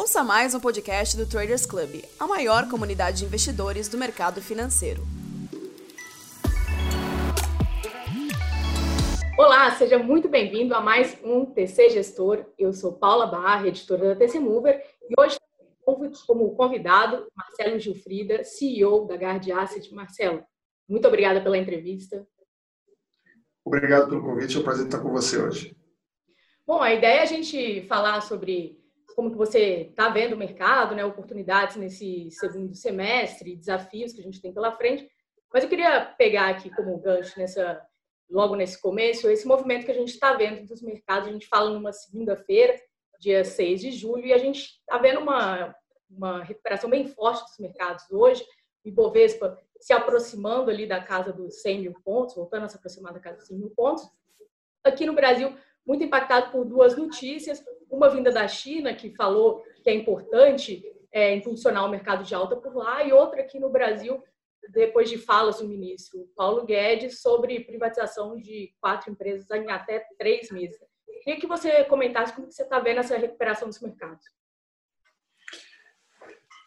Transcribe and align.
Ouça 0.00 0.22
mais 0.22 0.54
um 0.54 0.60
podcast 0.60 1.16
do 1.16 1.28
Traders 1.28 1.66
Club, 1.66 2.04
a 2.20 2.26
maior 2.28 2.70
comunidade 2.70 3.18
de 3.18 3.24
investidores 3.24 3.88
do 3.88 3.98
mercado 3.98 4.40
financeiro. 4.40 5.02
Olá, 9.36 9.68
seja 9.72 9.98
muito 9.98 10.28
bem-vindo 10.28 10.72
a 10.72 10.80
mais 10.80 11.18
um 11.24 11.44
TC 11.44 11.90
Gestor. 11.90 12.46
Eu 12.56 12.72
sou 12.72 12.92
Paula 12.92 13.26
Barra, 13.26 13.66
editora 13.66 14.14
da 14.14 14.16
TC 14.16 14.38
Mover, 14.38 14.80
e 15.02 15.20
hoje 15.20 15.36
como 16.28 16.54
convidado 16.54 17.26
Marcelo 17.34 17.80
Gilfrida, 17.80 18.44
CEO 18.44 19.04
da 19.04 19.16
Guard 19.16 19.50
Asset. 19.50 19.92
Marcelo, 19.92 20.44
muito 20.88 21.08
obrigada 21.08 21.40
pela 21.40 21.58
entrevista. 21.58 22.24
Obrigado 23.64 24.10
pelo 24.10 24.22
convite, 24.22 24.56
é 24.56 24.60
um 24.60 24.62
prazer 24.62 24.86
estar 24.86 25.00
com 25.00 25.10
você 25.10 25.42
hoje. 25.42 25.76
Bom, 26.64 26.80
a 26.80 26.94
ideia 26.94 27.18
é 27.18 27.22
a 27.22 27.26
gente 27.26 27.82
falar 27.88 28.20
sobre 28.20 28.77
como 29.18 29.32
que 29.32 29.36
você 29.36 29.88
está 29.90 30.08
vendo 30.10 30.34
o 30.34 30.38
mercado, 30.38 30.94
né, 30.94 31.04
oportunidades 31.04 31.74
nesse 31.74 32.30
segundo 32.30 32.72
semestre, 32.72 33.56
desafios 33.56 34.12
que 34.12 34.20
a 34.20 34.22
gente 34.22 34.40
tem 34.40 34.54
pela 34.54 34.70
frente. 34.70 35.10
Mas 35.52 35.64
eu 35.64 35.68
queria 35.68 36.02
pegar 36.16 36.50
aqui 36.50 36.70
como 36.70 36.96
gancho 37.00 37.36
nessa 37.36 37.84
logo 38.30 38.54
nesse 38.54 38.80
começo, 38.80 39.28
esse 39.28 39.44
movimento 39.44 39.84
que 39.84 39.90
a 39.90 39.94
gente 39.94 40.10
está 40.10 40.34
vendo 40.34 40.64
dos 40.68 40.80
mercados. 40.82 41.28
A 41.28 41.32
gente 41.32 41.48
fala 41.48 41.68
numa 41.68 41.92
segunda-feira, 41.92 42.80
dia 43.18 43.44
6 43.44 43.80
de 43.80 43.90
julho, 43.90 44.24
e 44.24 44.32
a 44.32 44.38
gente 44.38 44.60
está 44.60 44.98
vendo 44.98 45.18
uma, 45.18 45.74
uma 46.08 46.44
recuperação 46.44 46.88
bem 46.88 47.08
forte 47.08 47.42
dos 47.42 47.58
mercados 47.58 48.04
hoje. 48.12 48.44
O 48.84 48.88
Ibovespa 48.88 49.60
se 49.80 49.92
aproximando 49.92 50.70
ali 50.70 50.86
da 50.86 51.02
casa 51.02 51.32
dos 51.32 51.60
100 51.60 51.80
mil 51.80 51.94
pontos, 52.04 52.36
voltando 52.36 52.66
a 52.66 52.68
se 52.68 52.76
aproximar 52.76 53.12
da 53.12 53.18
casa 53.18 53.38
dos 53.38 53.48
100 53.48 53.58
mil 53.58 53.70
pontos. 53.70 54.08
Aqui 54.84 55.04
no 55.04 55.12
Brasil, 55.12 55.56
muito 55.84 56.04
impactado 56.04 56.52
por 56.52 56.64
duas 56.64 56.96
notícias. 56.96 57.60
Uma 57.90 58.08
vinda 58.08 58.30
da 58.30 58.46
China, 58.46 58.94
que 58.94 59.14
falou 59.14 59.62
que 59.82 59.90
é 59.90 59.94
importante 59.94 60.82
é, 61.12 61.34
impulsionar 61.34 61.84
o 61.86 61.90
mercado 61.90 62.24
de 62.24 62.34
alta 62.34 62.56
por 62.56 62.74
lá, 62.74 63.02
e 63.02 63.12
outra 63.12 63.40
aqui 63.40 63.58
no 63.58 63.70
Brasil, 63.70 64.22
depois 64.70 65.08
de 65.08 65.16
falas 65.16 65.58
do 65.58 65.68
ministro 65.68 66.28
Paulo 66.36 66.64
Guedes 66.64 67.20
sobre 67.20 67.60
privatização 67.60 68.36
de 68.36 68.74
quatro 68.80 69.10
empresas 69.10 69.50
em 69.50 69.70
até 69.70 70.04
três 70.18 70.50
meses. 70.50 70.78
Queria 71.22 71.40
que 71.40 71.46
você 71.46 71.84
comentasse 71.84 72.34
como 72.34 72.50
você 72.50 72.62
está 72.62 72.78
vendo 72.78 73.00
essa 73.00 73.16
recuperação 73.16 73.68
dos 73.68 73.80
mercados. 73.80 74.24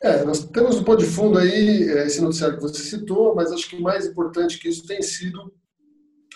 É, 0.03 0.23
nós 0.23 0.43
temos 0.45 0.77
um 0.77 0.83
pano 0.83 0.97
de 0.97 1.05
fundo 1.05 1.37
aí, 1.37 1.87
é, 1.89 2.07
esse 2.07 2.21
noticiário 2.21 2.57
que 2.57 2.63
você 2.63 2.81
citou, 2.81 3.35
mas 3.35 3.51
acho 3.51 3.69
que 3.69 3.79
mais 3.79 4.07
importante 4.07 4.57
que 4.57 4.67
isso 4.67 4.85
tem 4.87 5.01
sido 5.01 5.53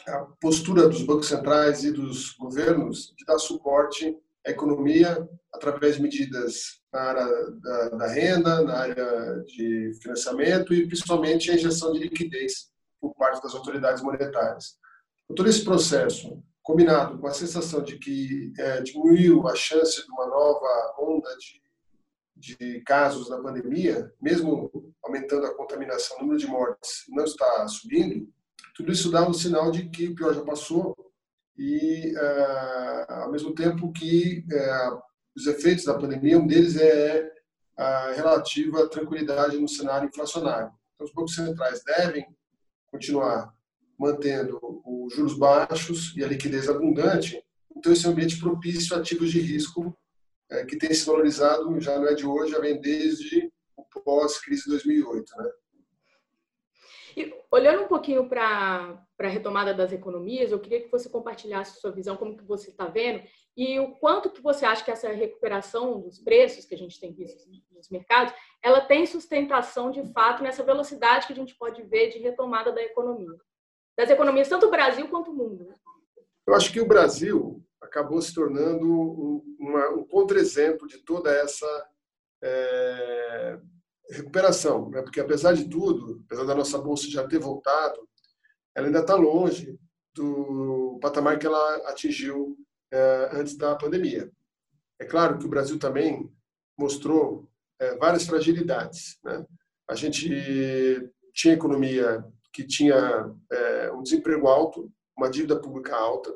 a 0.07 0.19
postura 0.39 0.87
dos 0.87 1.01
bancos 1.01 1.27
centrais 1.27 1.83
e 1.83 1.91
dos 1.91 2.33
governos 2.33 3.11
de 3.17 3.25
dar 3.25 3.39
suporte 3.39 4.15
à 4.45 4.51
economia 4.51 5.27
através 5.53 5.95
de 5.95 6.01
medidas 6.01 6.81
na 6.93 7.01
área 7.01 7.51
da, 7.51 7.89
da 7.89 8.07
renda, 8.07 8.61
na 8.63 8.77
área 8.77 9.43
de 9.45 9.91
financiamento 10.01 10.73
e 10.73 10.87
principalmente 10.87 11.49
a 11.49 11.55
injeção 11.55 11.91
de 11.93 11.99
liquidez 11.99 12.69
por 12.99 13.15
parte 13.15 13.41
das 13.41 13.53
autoridades 13.53 14.01
monetárias. 14.03 14.77
Todo 15.35 15.49
esse 15.49 15.63
processo, 15.63 16.41
combinado 16.61 17.17
com 17.19 17.27
a 17.27 17.33
sensação 17.33 17.81
de 17.81 17.97
que 17.97 18.53
é, 18.57 18.81
diminuiu 18.81 19.47
a 19.47 19.55
chance 19.55 20.05
de 20.05 20.11
uma 20.11 20.27
nova 20.27 20.95
onda 20.99 21.29
de, 21.37 21.61
de 22.35 22.81
casos 22.81 23.29
da 23.29 23.41
pandemia, 23.41 24.13
mesmo 24.21 24.93
aumentando 25.03 25.45
a 25.45 25.55
contaminação, 25.55 26.17
o 26.17 26.21
número 26.21 26.39
de 26.39 26.47
mortes 26.47 27.05
não 27.09 27.23
está 27.23 27.67
subindo, 27.67 28.27
tudo 28.75 28.91
isso 28.91 29.09
dá 29.09 29.27
um 29.27 29.33
sinal 29.33 29.71
de 29.71 29.89
que 29.89 30.07
o 30.07 30.15
pior 30.15 30.33
já 30.33 30.43
passou 30.43 30.95
e, 31.57 32.13
uh, 32.15 33.13
ao 33.13 33.31
mesmo 33.31 33.53
tempo 33.53 33.91
que 33.91 34.45
uh, 34.51 35.01
os 35.35 35.47
efeitos 35.47 35.85
da 35.85 35.97
pandemia, 35.97 36.37
um 36.37 36.47
deles 36.47 36.75
é 36.77 37.31
a 37.77 38.11
relativa 38.13 38.89
tranquilidade 38.89 39.57
no 39.57 39.67
cenário 39.67 40.07
inflacionário. 40.07 40.71
Então, 40.93 41.05
os 41.05 41.13
bancos 41.13 41.35
centrais 41.35 41.83
devem 41.83 42.25
continuar 42.87 43.53
mantendo 43.97 44.59
os 44.85 45.13
juros 45.13 45.37
baixos 45.37 46.15
e 46.15 46.23
a 46.23 46.27
liquidez 46.27 46.69
abundante. 46.69 47.43
Então, 47.75 47.91
esse 47.91 48.05
é 48.05 48.09
ambiente 48.09 48.39
propício 48.39 48.95
a 48.95 48.99
ativos 48.99 49.31
de 49.31 49.39
risco 49.39 49.97
é, 50.49 50.65
que 50.65 50.77
tem 50.77 50.93
se 50.93 51.05
valorizado, 51.05 51.79
já 51.81 51.97
não 51.97 52.07
é 52.07 52.13
de 52.13 52.25
hoje, 52.25 52.51
já 52.51 52.59
vem 52.59 52.79
desde 52.79 53.51
o 53.77 53.83
pós-crise 54.01 54.63
de 54.63 54.69
2008. 54.69 55.31
Né? 55.37 55.49
E 57.15 57.33
olhando 57.49 57.83
um 57.83 57.87
pouquinho 57.87 58.27
para 58.27 59.01
a 59.19 59.27
retomada 59.27 59.73
das 59.73 59.93
economias, 59.93 60.51
eu 60.51 60.59
queria 60.59 60.81
que 60.81 60.91
você 60.91 61.09
compartilhasse 61.09 61.79
sua 61.79 61.91
visão, 61.91 62.17
como 62.17 62.35
que 62.35 62.43
você 62.43 62.69
está 62.69 62.87
vendo, 62.87 63.23
e 63.55 63.79
o 63.79 63.93
quanto 63.95 64.29
que 64.29 64.41
você 64.41 64.65
acha 64.65 64.83
que 64.83 64.91
essa 64.91 65.09
recuperação 65.09 66.01
dos 66.01 66.19
preços 66.19 66.65
que 66.65 66.75
a 66.75 66.77
gente 66.77 66.99
tem 66.99 67.13
visto 67.13 67.49
nos 67.71 67.89
mercados, 67.89 68.33
ela 68.61 68.81
tem 68.81 69.05
sustentação 69.05 69.91
de 69.91 70.03
fato 70.11 70.43
nessa 70.43 70.61
velocidade 70.61 71.25
que 71.25 71.33
a 71.33 71.35
gente 71.35 71.55
pode 71.55 71.81
ver 71.83 72.09
de 72.09 72.19
retomada 72.19 72.73
da 72.73 72.83
economia, 72.83 73.37
das 73.97 74.09
economias 74.09 74.49
tanto 74.49 74.67
o 74.67 74.71
Brasil 74.71 75.07
quanto 75.07 75.31
o 75.31 75.33
mundo. 75.33 75.73
Eu 76.45 76.53
acho 76.53 76.71
que 76.71 76.81
o 76.81 76.87
Brasil 76.87 77.65
acabou 77.81 78.21
se 78.21 78.33
tornando 78.35 78.85
um, 78.85 79.55
uma, 79.57 79.89
um 79.91 80.03
contra-exemplo 80.03 80.85
de 80.85 80.97
toda 80.97 81.31
essa 81.31 81.89
é, 82.43 83.59
recuperação, 84.09 84.89
né? 84.89 85.01
porque 85.01 85.19
apesar 85.19 85.53
de 85.53 85.67
tudo, 85.69 86.23
apesar 86.25 86.45
da 86.45 86.55
nossa 86.55 86.77
bolsa 86.77 87.09
já 87.09 87.27
ter 87.27 87.39
voltado, 87.39 88.07
ela 88.75 88.87
ainda 88.87 88.99
está 88.99 89.15
longe 89.15 89.79
do 90.13 90.99
patamar 91.01 91.39
que 91.39 91.45
ela 91.45 91.75
atingiu 91.89 92.57
é, 92.91 93.29
antes 93.33 93.57
da 93.57 93.75
pandemia. 93.75 94.31
É 94.99 95.05
claro 95.05 95.37
que 95.37 95.45
o 95.45 95.49
Brasil 95.49 95.77
também 95.77 96.29
mostrou 96.77 97.49
é, 97.79 97.95
várias 97.97 98.25
fragilidades. 98.25 99.17
Né? 99.23 99.45
A 99.89 99.95
gente 99.95 100.29
tinha 101.33 101.53
economia 101.53 102.23
que 102.53 102.65
tinha 102.65 103.33
é, 103.51 103.91
um 103.91 104.01
desemprego 104.01 104.47
alto, 104.47 104.91
uma 105.17 105.29
dívida 105.29 105.59
pública 105.59 105.95
alta, 105.95 106.33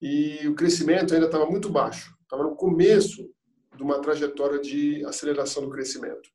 e 0.00 0.46
o 0.46 0.54
crescimento 0.54 1.12
ainda 1.12 1.26
estava 1.26 1.46
muito 1.46 1.68
baixo. 1.68 2.16
Estava 2.22 2.44
no 2.44 2.56
começo 2.56 3.28
de 3.76 3.82
uma 3.82 4.00
trajetória 4.00 4.58
de 4.60 5.04
aceleração 5.04 5.62
do 5.62 5.70
crescimento. 5.70 6.30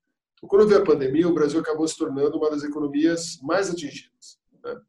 Quando 0.47 0.67
veio 0.67 0.81
a 0.81 0.85
pandemia, 0.85 1.27
o 1.27 1.33
Brasil 1.33 1.59
acabou 1.59 1.87
se 1.87 1.97
tornando 1.97 2.37
uma 2.37 2.49
das 2.49 2.63
economias 2.63 3.39
mais 3.41 3.69
atingidas. 3.69 4.39
Né? 4.63 4.79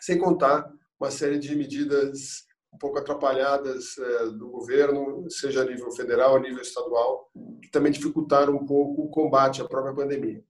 Sem 0.00 0.18
contar 0.18 0.72
uma 0.98 1.10
série 1.10 1.38
de 1.38 1.54
medidas 1.54 2.46
um 2.72 2.78
pouco 2.78 2.98
atrapalhadas 2.98 3.98
é, 3.98 4.26
do 4.26 4.48
governo, 4.48 5.28
seja 5.28 5.62
a 5.62 5.64
nível 5.64 5.90
federal, 5.90 6.36
a 6.36 6.40
nível 6.40 6.62
estadual, 6.62 7.30
que 7.62 7.70
também 7.70 7.90
dificultaram 7.90 8.54
um 8.54 8.64
pouco 8.64 9.02
o 9.02 9.10
combate 9.10 9.60
à 9.60 9.64
própria 9.68 9.94
pandemia. 9.94 10.44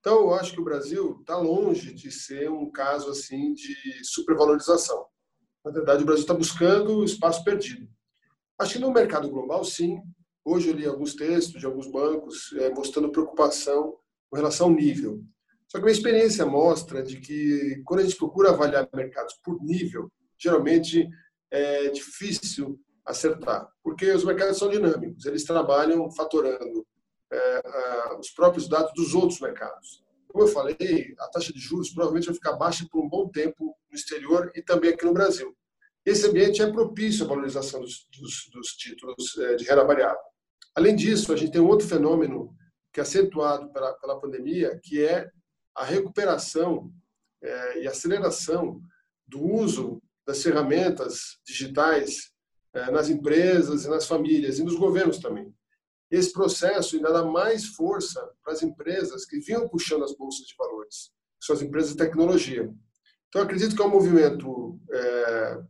Então, 0.00 0.18
eu 0.18 0.34
acho 0.34 0.52
que 0.52 0.60
o 0.60 0.64
Brasil 0.64 1.18
está 1.20 1.36
longe 1.36 1.94
de 1.94 2.10
ser 2.10 2.50
um 2.50 2.70
caso 2.70 3.10
assim 3.10 3.54
de 3.54 3.76
supervalorização. 4.02 5.06
Na 5.64 5.70
verdade, 5.70 6.02
o 6.02 6.06
Brasil 6.06 6.22
está 6.22 6.34
buscando 6.34 7.04
espaço 7.04 7.44
perdido. 7.44 7.88
Acho 8.58 8.74
que 8.74 8.78
no 8.80 8.92
mercado 8.92 9.30
global, 9.30 9.64
sim, 9.64 10.02
Hoje 10.44 10.70
eu 10.70 10.74
li 10.74 10.84
alguns 10.84 11.14
textos 11.14 11.60
de 11.60 11.66
alguns 11.66 11.86
bancos 11.86 12.52
é, 12.58 12.70
mostrando 12.70 13.12
preocupação 13.12 13.96
com 14.28 14.36
relação 14.36 14.68
ao 14.68 14.74
nível. 14.74 15.22
Só 15.68 15.78
que 15.78 15.84
a 15.84 15.86
minha 15.86 15.96
experiência 15.96 16.44
mostra 16.44 17.02
de 17.02 17.20
que 17.20 17.80
quando 17.84 18.00
a 18.00 18.02
gente 18.02 18.16
procura 18.16 18.50
avaliar 18.50 18.88
mercados 18.92 19.34
por 19.42 19.62
nível, 19.62 20.10
geralmente 20.36 21.08
é 21.50 21.88
difícil 21.90 22.80
acertar, 23.06 23.68
porque 23.82 24.10
os 24.10 24.24
mercados 24.24 24.58
são 24.58 24.68
dinâmicos, 24.68 25.26
eles 25.26 25.44
trabalham 25.44 26.10
fatorando 26.10 26.86
é, 27.30 27.62
a, 27.64 28.18
os 28.18 28.30
próprios 28.30 28.68
dados 28.68 28.92
dos 28.94 29.14
outros 29.14 29.40
mercados. 29.40 30.02
Como 30.28 30.44
eu 30.44 30.48
falei, 30.48 31.14
a 31.18 31.28
taxa 31.28 31.52
de 31.52 31.60
juros 31.60 31.90
provavelmente 31.90 32.26
vai 32.26 32.34
ficar 32.34 32.52
baixa 32.54 32.86
por 32.90 33.04
um 33.04 33.08
bom 33.08 33.28
tempo 33.28 33.76
no 33.88 33.94
exterior 33.94 34.50
e 34.54 34.62
também 34.62 34.90
aqui 34.90 35.04
no 35.04 35.12
Brasil. 35.12 35.54
Esse 36.04 36.26
ambiente 36.26 36.60
é 36.60 36.70
propício 36.70 37.24
à 37.24 37.28
valorização 37.28 37.80
dos, 37.80 38.08
dos, 38.18 38.48
dos 38.52 38.68
títulos 38.70 39.38
é, 39.38 39.54
de 39.54 39.64
renda 39.64 39.84
variável. 39.84 40.31
Além 40.74 40.96
disso, 40.96 41.32
a 41.32 41.36
gente 41.36 41.52
tem 41.52 41.60
um 41.60 41.68
outro 41.68 41.86
fenômeno 41.86 42.56
que 42.92 43.00
é 43.00 43.02
acentuado 43.02 43.72
pela, 43.72 43.92
pela 43.94 44.20
pandemia, 44.20 44.78
que 44.82 45.04
é 45.04 45.30
a 45.74 45.84
recuperação 45.84 46.92
é, 47.42 47.82
e 47.82 47.88
aceleração 47.88 48.80
do 49.26 49.42
uso 49.42 50.02
das 50.26 50.42
ferramentas 50.42 51.38
digitais 51.44 52.30
é, 52.74 52.90
nas 52.90 53.08
empresas 53.08 53.84
e 53.84 53.88
nas 53.88 54.06
famílias 54.06 54.58
e 54.58 54.64
nos 54.64 54.76
governos 54.76 55.18
também. 55.18 55.52
Esse 56.10 56.32
processo 56.32 56.96
ainda 56.96 57.10
dá 57.10 57.24
mais 57.24 57.66
força 57.68 58.30
para 58.44 58.52
as 58.52 58.62
empresas 58.62 59.24
que 59.24 59.40
vinham 59.40 59.68
puxando 59.68 60.04
as 60.04 60.14
bolsas 60.14 60.46
de 60.46 60.54
valores, 60.56 61.10
que 61.40 61.46
são 61.46 61.56
as 61.56 61.62
empresas 61.62 61.92
de 61.92 61.96
tecnologia. 61.96 62.70
Então, 63.28 63.40
acredito 63.40 63.74
que 63.74 63.80
é 63.80 63.84
um 63.84 63.90
movimento, 63.90 64.78
é, 64.90 65.62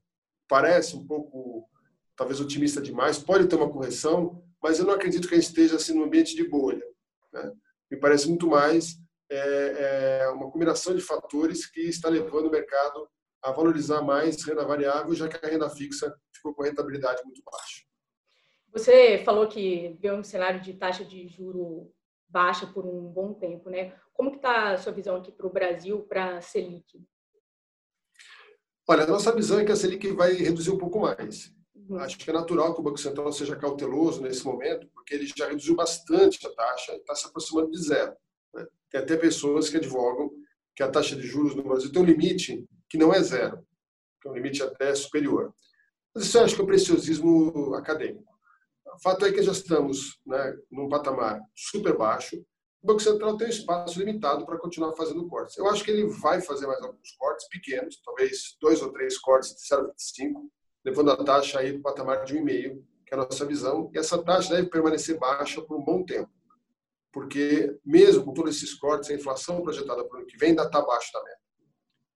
parece 0.49 0.97
um 0.97 1.07
pouco, 1.07 1.69
talvez 2.17 2.41
otimista 2.41 2.81
demais, 2.81 3.19
pode 3.19 3.47
ter 3.47 3.55
uma 3.55 3.71
correção, 3.71 4.42
mas 4.63 4.79
eu 4.79 4.87
não 4.87 4.95
acredito 4.95 5.27
que 5.29 5.35
a 5.35 5.39
gente 5.39 5.49
esteja 5.49 5.77
assim 5.77 5.95
num 5.95 6.05
ambiente 6.05 6.37
de 6.37 6.49
bolha. 6.49 6.85
Né? 7.33 7.53
Me 7.91 7.99
parece 7.99 8.29
muito 8.29 8.47
mais 8.47 8.97
é, 9.31 10.21
é 10.21 10.29
uma 10.29 10.51
combinação 10.51 10.95
de 10.95 11.01
fatores 11.01 11.67
que 11.67 11.81
está 11.81 12.09
levando 12.09 12.47
o 12.47 12.51
mercado 12.51 13.09
a 13.43 13.51
valorizar 13.51 14.03
mais 14.03 14.43
renda 14.45 14.65
variável, 14.65 15.15
já 15.15 15.29
que 15.29 15.45
a 15.45 15.49
renda 15.49 15.69
fixa 15.69 16.15
ficou 16.33 16.55
com 16.55 16.63
rentabilidade 16.63 17.23
muito 17.25 17.43
baixa. 17.43 17.83
Você 18.73 19.23
falou 19.25 19.49
que 19.49 19.99
vê 20.01 20.13
um 20.13 20.23
cenário 20.23 20.61
de 20.61 20.75
taxa 20.75 21.05
de 21.05 21.27
juro 21.27 21.93
baixa 22.29 22.67
por 22.67 22.87
um 22.87 23.09
bom 23.09 23.35
tempo, 23.35 23.69
né? 23.69 23.95
Como 24.15 24.31
que 24.31 24.37
está 24.37 24.73
a 24.73 24.79
sua 24.79 24.93
visão 24.93 25.17
aqui 25.17 25.31
para 25.33 25.47
o 25.47 25.53
Brasil, 25.53 26.03
para 26.03 26.39
a 26.39 26.41
Selic? 26.41 27.05
Olha, 28.89 29.05
a 29.05 29.07
nossa 29.07 29.35
visão 29.35 29.59
é 29.59 29.65
que 29.65 29.73
a 29.73 29.77
Selic 29.77 30.11
vai 30.13 30.33
reduzir 30.33 30.71
um 30.71 30.79
pouco 30.79 31.01
mais. 31.01 31.55
Uhum. 31.93 31.99
Acho 31.99 32.17
que 32.17 32.31
é 32.31 32.33
natural 32.33 32.75
que 32.75 32.81
o 32.81 32.83
Banco 32.83 32.99
Central 32.99 33.31
seja 33.33 33.55
cauteloso 33.55 34.23
nesse 34.23 34.45
momento, 34.45 34.89
porque 34.95 35.15
ele 35.15 35.27
já 35.37 35.47
reduziu 35.47 35.75
bastante 35.75 36.45
a 36.47 36.51
taxa 36.51 36.93
e 36.93 36.97
está 36.97 37.15
se 37.15 37.27
aproximando 37.27 37.71
de 37.71 37.83
zero. 37.83 38.17
Né? 38.55 38.67
Tem 38.91 39.01
até 39.01 39.17
pessoas 39.17 39.69
que 39.69 39.77
advogam 39.77 40.31
que 40.75 40.83
a 40.83 40.91
taxa 40.91 41.15
de 41.15 41.27
juros 41.27 41.55
no 41.55 41.63
Brasil 41.63 41.93
tem 41.93 42.01
um 42.01 42.07
limite 42.07 42.67
que 42.89 42.97
não 42.97 43.13
é 43.13 43.23
zero, 43.23 43.59
que 44.21 44.27
é 44.29 44.31
um 44.31 44.35
limite 44.35 44.63
até 44.63 44.95
superior. 44.95 45.53
Mas 46.15 46.25
isso 46.25 46.39
eu 46.39 46.45
acho 46.45 46.55
que 46.55 46.61
é 46.63 46.65
um 46.65 46.67
preciosismo 46.67 47.75
acadêmico. 47.75 48.33
O 48.95 48.99
fato 49.03 49.27
é 49.27 49.33
que 49.33 49.43
já 49.43 49.53
estamos 49.53 50.19
né, 50.27 50.57
num 50.71 50.89
patamar 50.89 51.41
super 51.55 51.97
baixo. 51.97 52.37
O 52.83 52.87
Banco 52.87 53.01
Central 53.01 53.37
tem 53.37 53.47
um 53.47 53.51
espaço 53.51 53.99
limitado 53.99 54.45
para 54.47 54.59
continuar 54.59 54.95
fazendo 54.95 55.27
cortes. 55.29 55.57
Eu 55.57 55.69
acho 55.69 55.85
que 55.85 55.91
ele 55.91 56.07
vai 56.07 56.41
fazer 56.41 56.67
mais 56.67 56.83
alguns 56.83 57.13
cortes 57.19 57.49
pequenos, 57.49 58.01
talvez 58.03 58.57
dois 58.61 58.83
ou 58.83 58.93
três 58.93 59.19
cortes 59.19 59.51
de 59.51 59.63
0,25, 59.63 60.51
levando 60.85 61.11
a 61.11 61.25
taxa 61.25 61.61
aí 61.61 61.73
para 61.73 61.79
o 61.79 61.83
patamar 61.83 62.25
de 62.25 62.35
1,5, 62.35 62.83
que 63.07 63.15
é 63.15 63.17
a 63.17 63.19
nossa 63.19 63.45
visão. 63.45 63.91
E 63.95 63.99
essa 63.99 64.23
taxa 64.23 64.55
deve 64.55 64.69
permanecer 64.69 65.19
baixa 65.19 65.63
por 65.63 65.79
um 65.79 65.85
bom 65.85 66.05
tempo, 66.05 66.31
porque 67.13 67.79
mesmo 67.85 68.25
com 68.25 68.33
todos 68.33 68.57
esses 68.57 68.75
cortes, 68.75 69.11
a 69.11 69.15
inflação 69.15 69.63
projetada 69.63 70.05
para 70.05 70.17
o 70.17 70.19
ano 70.21 70.27
que 70.27 70.39
vem 70.39 70.51
ainda 70.51 70.65
está 70.65 70.79
abaixo 70.79 71.13
da 71.13 71.23
meta. 71.23 71.39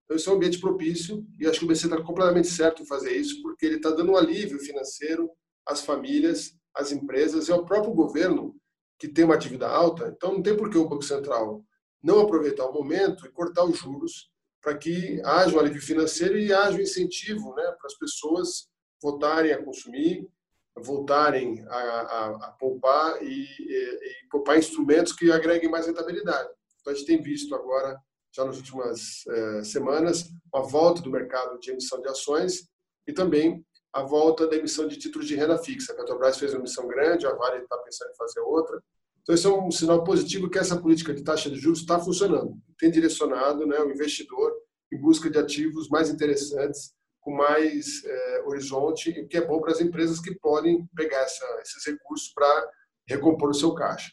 Então, 0.04 0.16
esse 0.16 0.28
é 0.28 0.32
um 0.32 0.36
ambiente 0.36 0.60
propício 0.60 1.26
e 1.38 1.46
acho 1.46 1.58
que 1.58 1.64
o 1.64 1.68
BC 1.68 1.86
está 1.86 2.00
completamente 2.00 2.48
certo 2.48 2.82
em 2.82 2.86
fazer 2.86 3.16
isso, 3.16 3.42
porque 3.42 3.66
ele 3.66 3.76
está 3.76 3.90
dando 3.90 4.12
um 4.12 4.16
alívio 4.16 4.58
financeiro 4.58 5.30
às 5.66 5.82
famílias 5.82 6.56
as 6.76 6.92
empresas 6.92 7.48
e 7.48 7.52
ao 7.52 7.64
próprio 7.64 7.94
governo, 7.94 8.54
que 8.98 9.08
tem 9.08 9.24
uma 9.24 9.38
dívida 9.38 9.66
alta. 9.66 10.12
Então, 10.14 10.34
não 10.34 10.42
tem 10.42 10.56
por 10.56 10.70
que 10.70 10.76
o 10.76 10.88
Banco 10.88 11.02
Central 11.02 11.64
não 12.02 12.20
aproveitar 12.20 12.66
o 12.66 12.72
momento 12.72 13.26
e 13.26 13.30
cortar 13.30 13.64
os 13.64 13.78
juros 13.78 14.30
para 14.66 14.76
que 14.76 15.22
haja 15.24 15.54
um 15.56 15.60
alívio 15.60 15.80
financeiro 15.80 16.36
e 16.36 16.52
haja 16.52 16.76
um 16.76 16.80
incentivo 16.80 17.54
né, 17.54 17.62
para 17.62 17.86
as 17.86 17.96
pessoas 17.96 18.68
voltarem 19.00 19.52
a 19.52 19.64
consumir, 19.64 20.28
voltarem 20.76 21.64
a, 21.68 21.76
a, 21.76 22.26
a 22.46 22.50
poupar 22.58 23.22
e, 23.22 23.46
e, 23.60 24.24
e, 24.24 24.28
poupar 24.28 24.58
instrumentos 24.58 25.12
que 25.12 25.30
agreguem 25.30 25.70
mais 25.70 25.86
rentabilidade. 25.86 26.48
Então, 26.80 26.92
a 26.92 26.96
gente 26.96 27.06
tem 27.06 27.22
visto 27.22 27.54
agora, 27.54 27.96
já 28.34 28.44
nas 28.44 28.56
últimas 28.56 29.24
eh, 29.28 29.62
semanas, 29.62 30.24
a 30.52 30.60
volta 30.60 31.00
do 31.00 31.12
mercado 31.12 31.60
de 31.60 31.70
emissão 31.70 32.00
de 32.00 32.08
ações 32.08 32.68
e 33.06 33.12
também 33.12 33.64
a 33.92 34.02
volta 34.02 34.48
da 34.48 34.56
emissão 34.56 34.88
de 34.88 34.98
títulos 34.98 35.28
de 35.28 35.36
renda 35.36 35.58
fixa. 35.58 35.92
A 35.92 35.96
Petrobras 35.96 36.40
fez 36.40 36.52
uma 36.52 36.58
emissão 36.58 36.88
grande, 36.88 37.24
a 37.24 37.32
Vale 37.32 37.62
está 37.62 37.78
pensando 37.78 38.10
em 38.10 38.16
fazer 38.16 38.40
outra. 38.40 38.82
Então, 39.26 39.34
isso 39.34 39.48
é 39.48 39.60
um 39.60 39.72
sinal 39.72 40.04
positivo 40.04 40.48
que 40.48 40.56
essa 40.56 40.80
política 40.80 41.12
de 41.12 41.24
taxa 41.24 41.50
de 41.50 41.56
juros 41.56 41.80
está 41.80 41.98
funcionando. 41.98 42.56
Tem 42.78 42.92
direcionado 42.92 43.66
né, 43.66 43.76
o 43.80 43.90
investidor 43.90 44.54
em 44.92 45.00
busca 45.00 45.28
de 45.28 45.36
ativos 45.36 45.88
mais 45.88 46.08
interessantes, 46.08 46.94
com 47.20 47.32
mais 47.34 48.04
é, 48.04 48.42
horizonte, 48.46 49.10
o 49.10 49.26
que 49.26 49.36
é 49.36 49.44
bom 49.44 49.60
para 49.60 49.72
as 49.72 49.80
empresas 49.80 50.20
que 50.20 50.32
podem 50.36 50.86
pegar 50.94 51.22
essa, 51.22 51.44
esses 51.60 51.84
recursos 51.84 52.32
para 52.32 52.70
recompor 53.08 53.50
o 53.50 53.54
seu 53.54 53.74
caixa. 53.74 54.12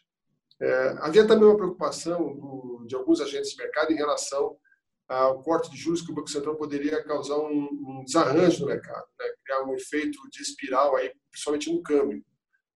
É, 0.60 0.95
havia 1.01 1.27
também 1.27 1.45
uma 1.45 1.57
preocupação 1.57 2.36
do, 2.36 2.83
de 2.88 2.95
alguns 2.95 3.21
agentes 3.21 3.51
de 3.51 3.57
mercado 3.57 3.92
em 3.92 3.98
relação 3.98 4.57
ao 5.07 5.44
corte 5.44 5.69
de 5.69 5.77
juros 5.77 6.01
que 6.01 6.12
o 6.12 6.15
Banco 6.15 6.31
Central 6.31 6.56
poderia 6.56 7.04
causar 7.04 7.38
um, 7.38 7.68
um 7.71 8.04
desarranjo 8.04 8.62
no 8.62 8.65
mercado, 8.65 9.06
né? 9.19 9.25
criar 9.45 9.63
um 9.63 9.75
efeito 9.75 10.18
de 10.31 10.42
espiral, 10.42 10.95
aí, 10.95 11.12
principalmente 11.30 11.71
no 11.71 11.83
câmbio. 11.83 12.24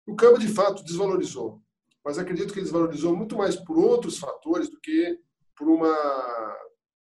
O 0.04 0.16
câmbio, 0.16 0.40
de 0.40 0.48
fato, 0.48 0.82
desvalorizou, 0.82 1.62
mas 2.04 2.18
acredito 2.18 2.52
que 2.52 2.60
desvalorizou 2.60 3.16
muito 3.16 3.36
mais 3.36 3.56
por 3.56 3.78
outros 3.78 4.18
fatores 4.18 4.68
do 4.68 4.78
que 4.80 5.18
por 5.56 5.68
uma, 5.68 6.56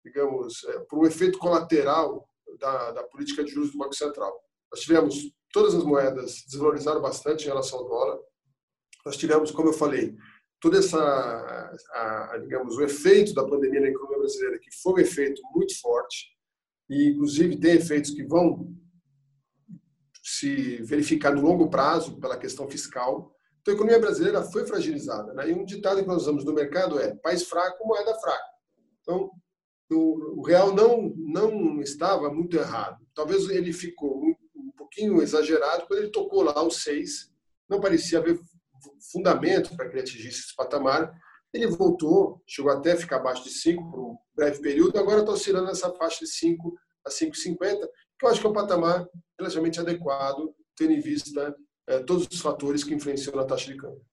digamos, 0.04 0.62
é, 0.64 0.78
por 0.80 0.98
um 1.00 1.06
efeito 1.06 1.38
colateral 1.38 2.28
da, 2.58 2.92
da 2.92 3.02
política 3.02 3.42
de 3.42 3.50
juros 3.50 3.72
do 3.72 3.78
Banco 3.78 3.94
Central. 3.94 4.38
Nós 4.70 4.80
tivemos 4.80 5.16
todas 5.52 5.74
as 5.74 5.84
moedas 5.84 6.44
desvalorizaram 6.46 7.00
bastante 7.00 7.44
em 7.44 7.48
relação 7.48 7.78
ao 7.78 7.88
dólar. 7.88 8.18
Nós 9.04 9.16
tivemos, 9.16 9.50
como 9.50 9.68
eu 9.68 9.72
falei, 9.72 10.14
toda 10.60 10.78
essa, 10.78 10.98
a, 11.92 12.38
digamos, 12.38 12.76
o 12.76 12.82
efeito 12.82 13.34
da 13.34 13.46
pandemia 13.46 13.80
na 13.80 13.88
economia 13.88 14.18
brasileira, 14.18 14.58
que 14.58 14.70
foi 14.82 14.94
um 14.94 14.98
efeito 14.98 15.40
muito 15.54 15.78
forte, 15.80 16.26
e 16.88 17.10
inclusive 17.10 17.58
tem 17.58 17.74
efeitos 17.74 18.10
que 18.10 18.24
vão 18.24 18.74
se 20.22 20.82
verificar 20.82 21.34
no 21.34 21.42
longo 21.42 21.70
prazo 21.70 22.18
pela 22.18 22.36
questão 22.36 22.68
fiscal. 22.68 23.35
Então, 23.66 23.74
a 23.74 23.76
economia 23.78 23.98
brasileira 23.98 24.42
foi 24.42 24.64
fragilizada. 24.64 25.34
Né? 25.34 25.50
E 25.50 25.52
um 25.52 25.64
ditado 25.64 26.00
que 26.00 26.06
nós 26.06 26.22
usamos 26.22 26.44
no 26.44 26.52
mercado 26.52 27.00
é: 27.00 27.16
país 27.16 27.42
fraco, 27.42 27.84
moeda 27.84 28.14
fraca. 28.14 28.44
Então, 29.00 29.28
o, 29.90 30.42
real 30.46 30.72
não, 30.72 31.12
não 31.16 31.80
estava 31.80 32.30
muito 32.30 32.56
errado. 32.56 33.04
Talvez 33.12 33.48
ele 33.50 33.72
ficou 33.72 34.24
um, 34.24 34.70
pouquinho 34.76 35.20
exagerado 35.20 35.84
quando 35.86 35.98
ele 36.00 36.12
tocou 36.12 36.44
lá 36.44 36.62
os 36.62 36.82
seis. 36.82 37.32
Não 37.68 37.80
parecia 37.80 38.20
haver 38.20 38.38
fundamento 39.12 39.76
para 39.76 39.88
que 39.88 39.94
ele 39.94 40.02
atingisse 40.02 40.42
esse 40.42 40.54
patamar. 40.54 41.12
Ele 41.52 41.66
voltou, 41.66 42.40
chegou 42.46 42.70
até 42.70 42.94
ficar 42.94 43.16
abaixo 43.16 43.42
de 43.42 43.50
5 43.50 43.90
por 43.90 44.00
um 44.00 44.16
breve 44.34 44.60
período, 44.60 44.98
agora 44.98 45.20
está 45.20 45.32
oscilando 45.32 45.66
nessa 45.66 45.92
faixa 45.94 46.24
de 46.24 46.30
5 46.30 46.76
a 47.04 47.10
5,50, 47.10 47.88
que 48.18 48.26
eu 48.26 48.28
acho 48.28 48.40
que 48.40 48.46
é 48.46 48.50
um 48.50 48.52
patamar 48.52 49.08
relativamente 49.38 49.80
adequado, 49.80 50.54
tendo 50.76 50.92
em 50.92 51.00
vista 51.00 51.56
é, 51.86 51.98
todos 52.00 52.26
os 52.30 52.40
fatores 52.40 52.84
que 52.84 52.94
influenciam 52.94 53.34
na 53.36 53.44
taxa 53.44 53.72
de 53.72 53.76
câmbio. 53.76 54.04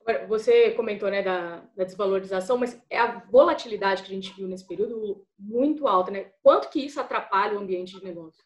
Agora, 0.00 0.26
você 0.26 0.72
comentou 0.72 1.08
né, 1.10 1.22
da, 1.22 1.64
da, 1.76 1.84
desvalorização, 1.84 2.58
mas 2.58 2.80
é 2.90 2.98
a 2.98 3.20
volatilidade 3.30 4.02
que 4.02 4.10
a 4.10 4.14
gente 4.14 4.34
viu 4.34 4.48
nesse 4.48 4.66
período 4.66 5.24
muito 5.38 5.86
alta, 5.86 6.10
né? 6.10 6.32
Quanto 6.42 6.68
que 6.70 6.80
isso 6.80 7.00
atrapalha 7.00 7.56
o 7.56 7.60
ambiente 7.60 7.96
de 7.96 8.04
negócio? 8.04 8.42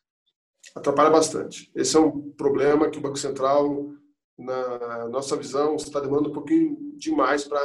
Atrapalha 0.75 1.09
bastante. 1.09 1.71
Esse 1.75 1.97
é 1.97 2.01
um 2.01 2.31
problema 2.33 2.91
que 2.91 2.99
o 2.99 3.01
Banco 3.01 3.17
Central 3.17 3.97
na 4.39 5.09
nossa 5.09 5.37
visão, 5.37 5.77
está 5.77 6.01
demorando 6.01 6.29
um 6.29 6.33
pouquinho 6.33 6.77
demais 6.97 7.45
para 7.45 7.61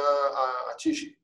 atingir. 0.70 1.16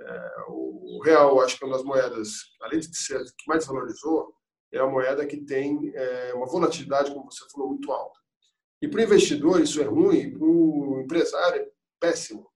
É, 0.00 0.30
o 0.48 1.00
real, 1.04 1.40
acho 1.40 1.58
que 1.58 1.64
é 1.64 1.66
uma 1.66 1.76
das 1.76 1.84
moedas, 1.84 2.28
além 2.62 2.80
de 2.80 2.96
ser 2.96 3.16
a 3.16 3.24
que 3.24 3.46
mais 3.46 3.66
valorizou, 3.66 4.32
é 4.72 4.78
a 4.78 4.86
moeda 4.86 5.26
que 5.26 5.44
tem 5.44 5.92
é, 5.94 6.34
uma 6.34 6.46
volatilidade, 6.46 7.12
como 7.12 7.30
você 7.30 7.44
falou, 7.52 7.68
muito 7.68 7.90
alta. 7.92 8.18
E 8.80 8.88
para 8.88 9.00
o 9.00 9.04
investidor 9.04 9.60
isso 9.60 9.80
é 9.80 9.84
ruim, 9.84 10.30
para 10.30 10.44
o 10.44 11.00
empresário 11.02 11.62
é 11.62 11.68
péssimo. 11.98 12.48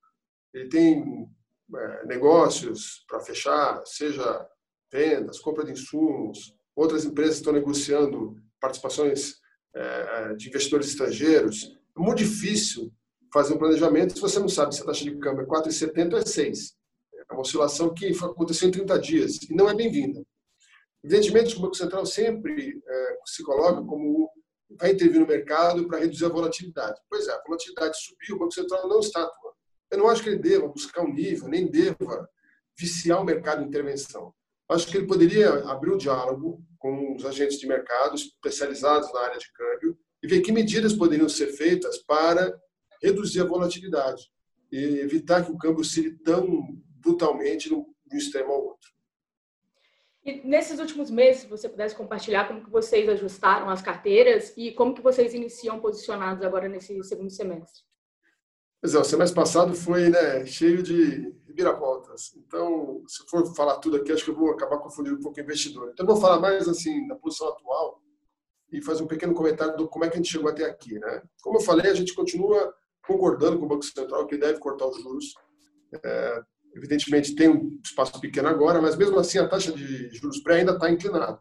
Ele 0.54 0.68
tem 0.68 1.28
é, 1.74 2.06
negócios 2.06 3.04
para 3.08 3.20
fechar, 3.20 3.82
seja 3.86 4.48
vendas, 4.90 5.40
compra 5.40 5.64
de 5.64 5.72
insumos, 5.72 6.54
outras 6.76 7.04
empresas 7.04 7.36
estão 7.36 7.52
negociando 7.52 8.36
participações 8.60 9.36
é, 9.74 10.34
de 10.34 10.48
investidores 10.48 10.88
estrangeiros. 10.88 11.76
É 11.96 12.00
muito 12.00 12.18
difícil 12.18 12.92
fazer 13.32 13.54
um 13.54 13.58
planejamento 13.58 14.14
se 14.14 14.20
você 14.20 14.38
não 14.38 14.48
sabe 14.48 14.74
se 14.74 14.82
a 14.82 14.84
taxa 14.84 15.04
de 15.04 15.16
câmbio 15.18 15.42
é 15.42 15.46
4,70 15.46 16.12
ou 16.12 16.18
é 16.18 16.24
6. 16.24 16.76
É 17.30 17.32
uma 17.32 17.40
oscilação 17.40 17.92
que 17.94 18.08
aconteceu 18.08 18.68
em 18.68 18.72
30 18.72 18.98
dias 18.98 19.42
e 19.42 19.54
não 19.54 19.68
é 19.68 19.74
bem-vinda. 19.74 20.22
Evidentemente, 21.02 21.56
o 21.56 21.60
Banco 21.60 21.74
Central 21.74 22.06
sempre 22.06 22.80
é, 22.86 23.18
se 23.26 23.42
coloca 23.42 23.82
como 23.82 24.30
vai 24.78 24.92
intervir 24.92 25.20
no 25.20 25.26
mercado 25.26 25.86
para 25.86 25.98
reduzir 25.98 26.24
a 26.24 26.28
volatilidade. 26.28 27.00
Pois 27.08 27.26
é, 27.28 27.32
a 27.32 27.42
volatilidade 27.46 27.96
subiu, 27.96 28.36
o 28.36 28.38
Banco 28.38 28.54
Central 28.54 28.88
não 28.88 29.00
está 29.00 29.22
atuando. 29.22 29.56
Eu 29.90 29.98
não 29.98 30.08
acho 30.08 30.22
que 30.22 30.30
ele 30.30 30.38
deva 30.38 30.68
buscar 30.68 31.02
um 31.02 31.12
nível, 31.12 31.48
nem 31.48 31.70
deva 31.70 32.28
viciar 32.78 33.20
o 33.20 33.24
mercado 33.24 33.62
em 33.62 33.66
intervenção. 33.66 34.34
Acho 34.68 34.86
que 34.86 34.96
ele 34.96 35.06
poderia 35.06 35.50
abrir 35.64 35.92
um 35.92 35.98
diálogo 35.98 36.64
com 36.78 37.14
os 37.14 37.24
agentes 37.26 37.58
de 37.58 37.66
mercado 37.66 38.14
especializados 38.14 39.12
na 39.12 39.20
área 39.20 39.38
de 39.38 39.52
câmbio 39.52 39.98
e 40.22 40.26
ver 40.26 40.40
que 40.40 40.52
medidas 40.52 40.94
poderiam 40.94 41.28
ser 41.28 41.48
feitas 41.48 41.98
para 41.98 42.52
reduzir 43.02 43.40
a 43.40 43.44
volatilidade 43.44 44.22
e 44.70 45.00
evitar 45.00 45.44
que 45.44 45.52
o 45.52 45.58
câmbio 45.58 45.80
oscile 45.80 46.16
tão 46.18 46.66
brutalmente 47.00 47.68
de 47.68 47.74
um 47.74 47.84
extremo 48.14 48.52
ao 48.52 48.64
outro. 48.64 48.91
E 50.24 50.46
nesses 50.46 50.78
últimos 50.78 51.10
meses, 51.10 51.42
se 51.42 51.48
você 51.48 51.68
pudesse 51.68 51.96
compartilhar 51.96 52.46
como 52.46 52.62
que 52.62 52.70
vocês 52.70 53.08
ajustaram 53.08 53.68
as 53.68 53.82
carteiras 53.82 54.52
e 54.56 54.70
como 54.72 54.94
que 54.94 55.02
vocês 55.02 55.34
iniciam 55.34 55.80
posicionados 55.80 56.44
agora 56.44 56.68
nesse 56.68 57.02
segundo 57.02 57.30
semestre? 57.30 57.82
Pois 58.80 58.94
é, 58.94 58.98
o 58.98 59.04
semestre 59.04 59.36
passado 59.36 59.74
foi 59.74 60.08
né, 60.08 60.44
cheio 60.46 60.82
de 60.82 61.32
viravoltas. 61.46 62.34
Então, 62.36 63.02
se 63.06 63.24
for 63.28 63.46
falar 63.54 63.78
tudo 63.78 63.96
aqui, 63.96 64.12
acho 64.12 64.24
que 64.24 64.30
eu 64.30 64.36
vou 64.36 64.50
acabar 64.50 64.78
confundindo 64.78 65.16
um 65.16 65.20
pouco 65.20 65.38
o 65.38 65.42
investidor. 65.42 65.90
Então, 65.92 66.06
vou 66.06 66.16
falar 66.16 66.40
mais 66.40 66.68
assim 66.68 67.06
da 67.06 67.16
posição 67.16 67.48
atual 67.48 68.00
e 68.72 68.80
fazer 68.82 69.02
um 69.02 69.08
pequeno 69.08 69.34
comentário 69.34 69.76
do 69.76 69.88
como 69.88 70.04
é 70.04 70.08
que 70.08 70.14
a 70.14 70.16
gente 70.16 70.32
chegou 70.32 70.50
até 70.50 70.64
aqui. 70.64 70.98
Né? 70.98 71.22
Como 71.42 71.58
eu 71.58 71.60
falei, 71.60 71.90
a 71.90 71.94
gente 71.94 72.14
continua 72.14 72.74
concordando 73.06 73.58
com 73.58 73.66
o 73.66 73.68
Banco 73.68 73.84
Central 73.84 74.26
que 74.26 74.36
deve 74.36 74.58
cortar 74.58 74.86
os 74.86 75.00
juros. 75.00 75.34
É, 76.04 76.42
evidentemente, 76.74 77.34
tem 77.34 77.48
um 77.48 77.80
espaço 77.84 78.20
pequeno 78.20 78.48
agora, 78.48 78.80
mas 78.80 78.96
mesmo 78.96 79.18
assim 79.18 79.38
a 79.38 79.48
taxa 79.48 79.72
de 79.72 80.10
juros 80.10 80.40
pré 80.40 80.56
ainda 80.56 80.72
está 80.72 80.90
inclinada. 80.90 81.40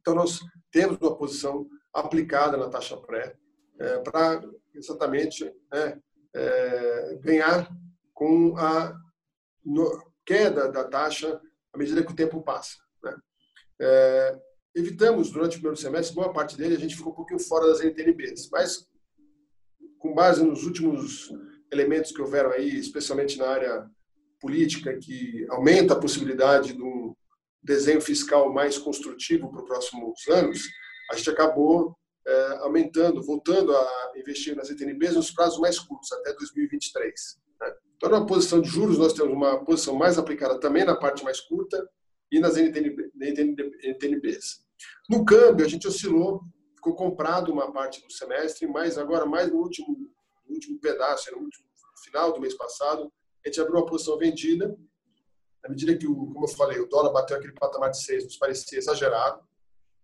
Então, 0.00 0.14
nós 0.14 0.40
temos 0.70 0.98
uma 1.00 1.16
posição 1.16 1.66
aplicada 1.92 2.56
na 2.56 2.68
taxa 2.68 2.96
pré. 2.96 3.36
é, 3.78 3.98
para 4.00 4.42
exatamente 4.74 5.52
é, 5.72 5.98
é, 6.34 7.18
ganhar 7.22 7.68
com 8.12 8.56
a 8.56 8.96
no, 9.64 10.12
queda 10.24 10.70
da 10.70 10.84
taxa 10.84 11.40
à 11.72 11.78
medida 11.78 12.04
que 12.04 12.12
o 12.12 12.16
tempo 12.16 12.42
passa. 12.42 12.76
Né? 13.02 13.16
É, 13.80 14.40
evitamos, 14.74 15.30
durante 15.30 15.52
o 15.52 15.60
primeiro 15.60 15.76
semestre, 15.76 16.14
boa 16.14 16.32
parte 16.32 16.56
dele, 16.56 16.76
a 16.76 16.78
gente 16.78 16.96
ficou 16.96 17.12
um 17.12 17.16
pouquinho 17.16 17.40
fora 17.40 17.66
das 17.68 17.80
NTNBs, 17.80 18.48
mas 18.50 18.86
com 19.98 20.14
base 20.14 20.44
nos 20.44 20.64
últimos 20.64 21.30
elementos 21.72 22.12
que 22.12 22.20
houveram 22.20 22.50
aí, 22.50 22.78
especialmente 22.78 23.38
na 23.38 23.48
área 23.48 23.90
política, 24.44 24.94
que 24.98 25.46
aumenta 25.48 25.94
a 25.94 25.98
possibilidade 25.98 26.74
de 26.74 26.82
um 26.82 27.14
desenho 27.62 28.00
fiscal 28.02 28.52
mais 28.52 28.76
construtivo 28.76 29.50
para 29.50 29.62
os 29.62 29.66
próximos 29.66 30.28
anos, 30.28 30.60
a 31.10 31.16
gente 31.16 31.30
acabou 31.30 31.96
é, 32.26 32.58
aumentando, 32.60 33.22
voltando 33.22 33.74
a 33.74 34.12
investir 34.16 34.54
nas 34.54 34.68
ETNBs 34.68 35.14
nos 35.14 35.30
prazos 35.30 35.58
mais 35.58 35.78
curtos, 35.78 36.12
até 36.12 36.34
2023. 36.34 37.40
Né? 37.58 37.74
Então, 37.96 38.10
na 38.10 38.26
posição 38.26 38.60
de 38.60 38.68
juros, 38.68 38.98
nós 38.98 39.14
temos 39.14 39.32
uma 39.32 39.64
posição 39.64 39.96
mais 39.96 40.18
aplicada 40.18 40.60
também 40.60 40.84
na 40.84 40.94
parte 40.94 41.24
mais 41.24 41.40
curta 41.40 41.88
e 42.30 42.38
nas 42.38 42.58
NTNB, 42.58 43.12
NTNBs. 43.82 44.62
No 45.08 45.24
câmbio, 45.24 45.64
a 45.64 45.68
gente 45.68 45.88
oscilou, 45.88 46.42
ficou 46.76 46.94
comprado 46.94 47.50
uma 47.50 47.72
parte 47.72 48.02
do 48.02 48.12
semestre, 48.12 48.66
mas 48.66 48.98
agora, 48.98 49.24
mais 49.24 49.50
no 49.50 49.56
último, 49.56 49.88
no 50.46 50.54
último 50.54 50.78
pedaço, 50.80 51.32
no 51.32 51.38
último 51.38 51.64
final 52.04 52.30
do 52.30 52.40
mês 52.42 52.54
passado, 52.54 53.10
a 53.44 53.48
gente 53.48 53.60
abriu 53.60 53.76
uma 53.76 53.86
posição 53.86 54.16
vendida, 54.18 54.76
na 55.62 55.70
medida 55.70 55.96
que, 55.96 56.06
o, 56.06 56.14
como 56.14 56.44
eu 56.44 56.48
falei, 56.48 56.78
o 56.78 56.88
dólar 56.88 57.12
bateu 57.12 57.36
aquele 57.36 57.52
patamar 57.52 57.90
de 57.90 58.02
6, 58.02 58.24
nos 58.24 58.36
parecia 58.36 58.78
exagerado, 58.78 59.40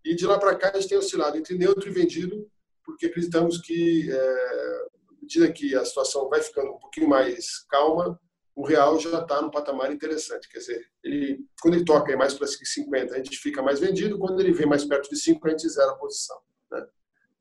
e 0.05 0.15
de 0.15 0.27
lá 0.27 0.39
para 0.39 0.55
cá 0.55 0.71
a 0.71 0.81
gente 0.81 0.89
tem 0.89 0.99
oscilado 0.99 1.37
entre 1.37 1.57
neutro 1.57 1.89
e 1.89 1.93
vendido, 1.93 2.51
porque 2.85 3.07
acreditamos 3.07 3.59
que, 3.61 4.11
é, 4.11 4.87
medida 5.21 5.53
que 5.53 5.75
a 5.75 5.85
situação 5.85 6.29
vai 6.29 6.41
ficando 6.43 6.73
um 6.73 6.79
pouquinho 6.79 7.09
mais 7.09 7.65
calma, 7.69 8.19
o 8.55 8.65
real 8.65 8.99
já 8.99 9.23
está 9.23 9.41
num 9.41 9.51
patamar 9.51 9.93
interessante. 9.93 10.49
Quer 10.49 10.59
dizer, 10.59 10.87
ele, 11.03 11.47
quando 11.63 11.75
ele 11.75 11.85
toca 11.85 12.17
mais 12.17 12.35
para 12.35 12.47
50, 12.47 13.15
a 13.15 13.17
gente 13.17 13.39
fica 13.39 13.63
mais 13.63 13.81
vendido, 13.81 14.19
quando 14.19 14.41
ele 14.41 14.53
vem 14.53 14.67
mais 14.67 14.85
perto 14.85 15.09
de 15.09 15.17
5, 15.17 15.47
a 15.47 15.51
gente 15.51 15.69
zera 15.69 15.93
a 15.93 15.97
posição. 15.97 16.39
Né? 16.71 16.87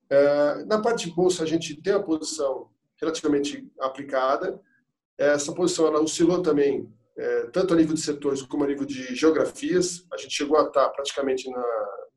É, 0.10 0.65
na 0.65 0.82
parte 0.82 1.10
de 1.10 1.15
bolsa, 1.15 1.44
a 1.44 1.46
gente 1.46 1.82
tem 1.82 1.94
a 1.94 2.01
posição 2.01 2.70
relativamente 3.01 3.70
aplicada. 3.79 4.62
Essa 5.20 5.54
posição 5.54 5.86
ela 5.86 6.02
oscilou 6.02 6.42
também, 6.42 6.90
é, 7.18 7.48
tanto 7.48 7.74
a 7.74 7.78
nível 7.78 7.94
de 7.94 8.02
setores 8.02 8.42
como 8.42 8.64
a 8.64 8.68
nível 8.68 8.86
de 8.86 9.14
geografias. 9.14 10.06
A 10.14 10.18
gente 10.18 10.34
chegou 10.34 10.58
a 10.58 10.64
estar 10.64 10.88
praticamente 10.90 11.50
na 11.52 11.64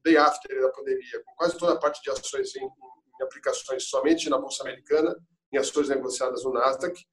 day 0.04 0.16
after 0.16 0.60
da 0.60 0.68
pandemia, 0.70 1.22
com 1.24 1.34
quase 1.34 1.58
toda 1.58 1.72
a 1.72 1.78
parte 1.78 2.00
de 2.00 2.10
ações 2.10 2.54
em, 2.54 2.64
em 2.64 3.24
aplicações 3.24 3.84
somente 3.88 4.30
na 4.30 4.38
Bolsa 4.38 4.62
Americana, 4.62 5.16
em 5.52 5.58
ações 5.58 5.88
negociadas 5.88 6.44
no 6.44 6.52
Nasdaq. 6.52 7.04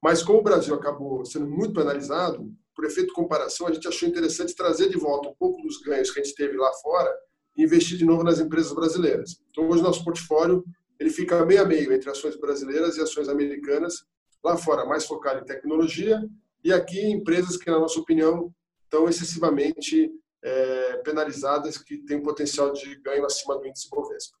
Mas 0.00 0.22
como 0.22 0.38
o 0.38 0.42
Brasil 0.42 0.74
acabou 0.74 1.24
sendo 1.24 1.46
muito 1.46 1.74
penalizado, 1.74 2.48
por 2.74 2.84
efeito 2.84 3.12
comparação, 3.12 3.66
a 3.66 3.72
gente 3.72 3.86
achou 3.86 4.08
interessante 4.08 4.54
trazer 4.54 4.88
de 4.88 4.96
volta 4.96 5.28
um 5.28 5.34
pouco 5.34 5.60
dos 5.62 5.78
ganhos 5.82 6.10
que 6.10 6.20
a 6.20 6.22
gente 6.22 6.36
teve 6.36 6.56
lá 6.56 6.72
fora 6.74 7.12
e 7.56 7.64
investir 7.64 7.98
de 7.98 8.04
novo 8.04 8.22
nas 8.22 8.38
empresas 8.38 8.72
brasileiras. 8.72 9.42
Então, 9.50 9.68
hoje, 9.68 9.82
nosso 9.82 10.04
portfólio 10.04 10.64
ele 10.98 11.10
fica 11.10 11.44
meio 11.44 11.62
a 11.62 11.64
meio 11.64 11.92
entre 11.92 12.08
ações 12.08 12.36
brasileiras 12.36 12.96
e 12.96 13.00
ações 13.00 13.28
americanas, 13.28 14.04
lá 14.42 14.56
fora 14.56 14.84
mais 14.84 15.06
focado 15.06 15.40
em 15.40 15.44
tecnologia 15.44 16.20
e 16.64 16.72
aqui 16.72 17.00
empresas 17.10 17.56
que, 17.56 17.70
na 17.70 17.78
nossa 17.78 17.98
opinião, 17.98 18.52
estão 18.84 19.08
excessivamente 19.08 20.10
é, 20.42 20.96
penalizadas, 20.98 21.78
que 21.78 21.98
têm 21.98 22.18
um 22.18 22.22
potencial 22.22 22.72
de 22.72 22.96
ganho 22.96 23.24
acima 23.24 23.56
do 23.58 23.66
índice 23.66 23.88
Bovespa. 23.88 24.36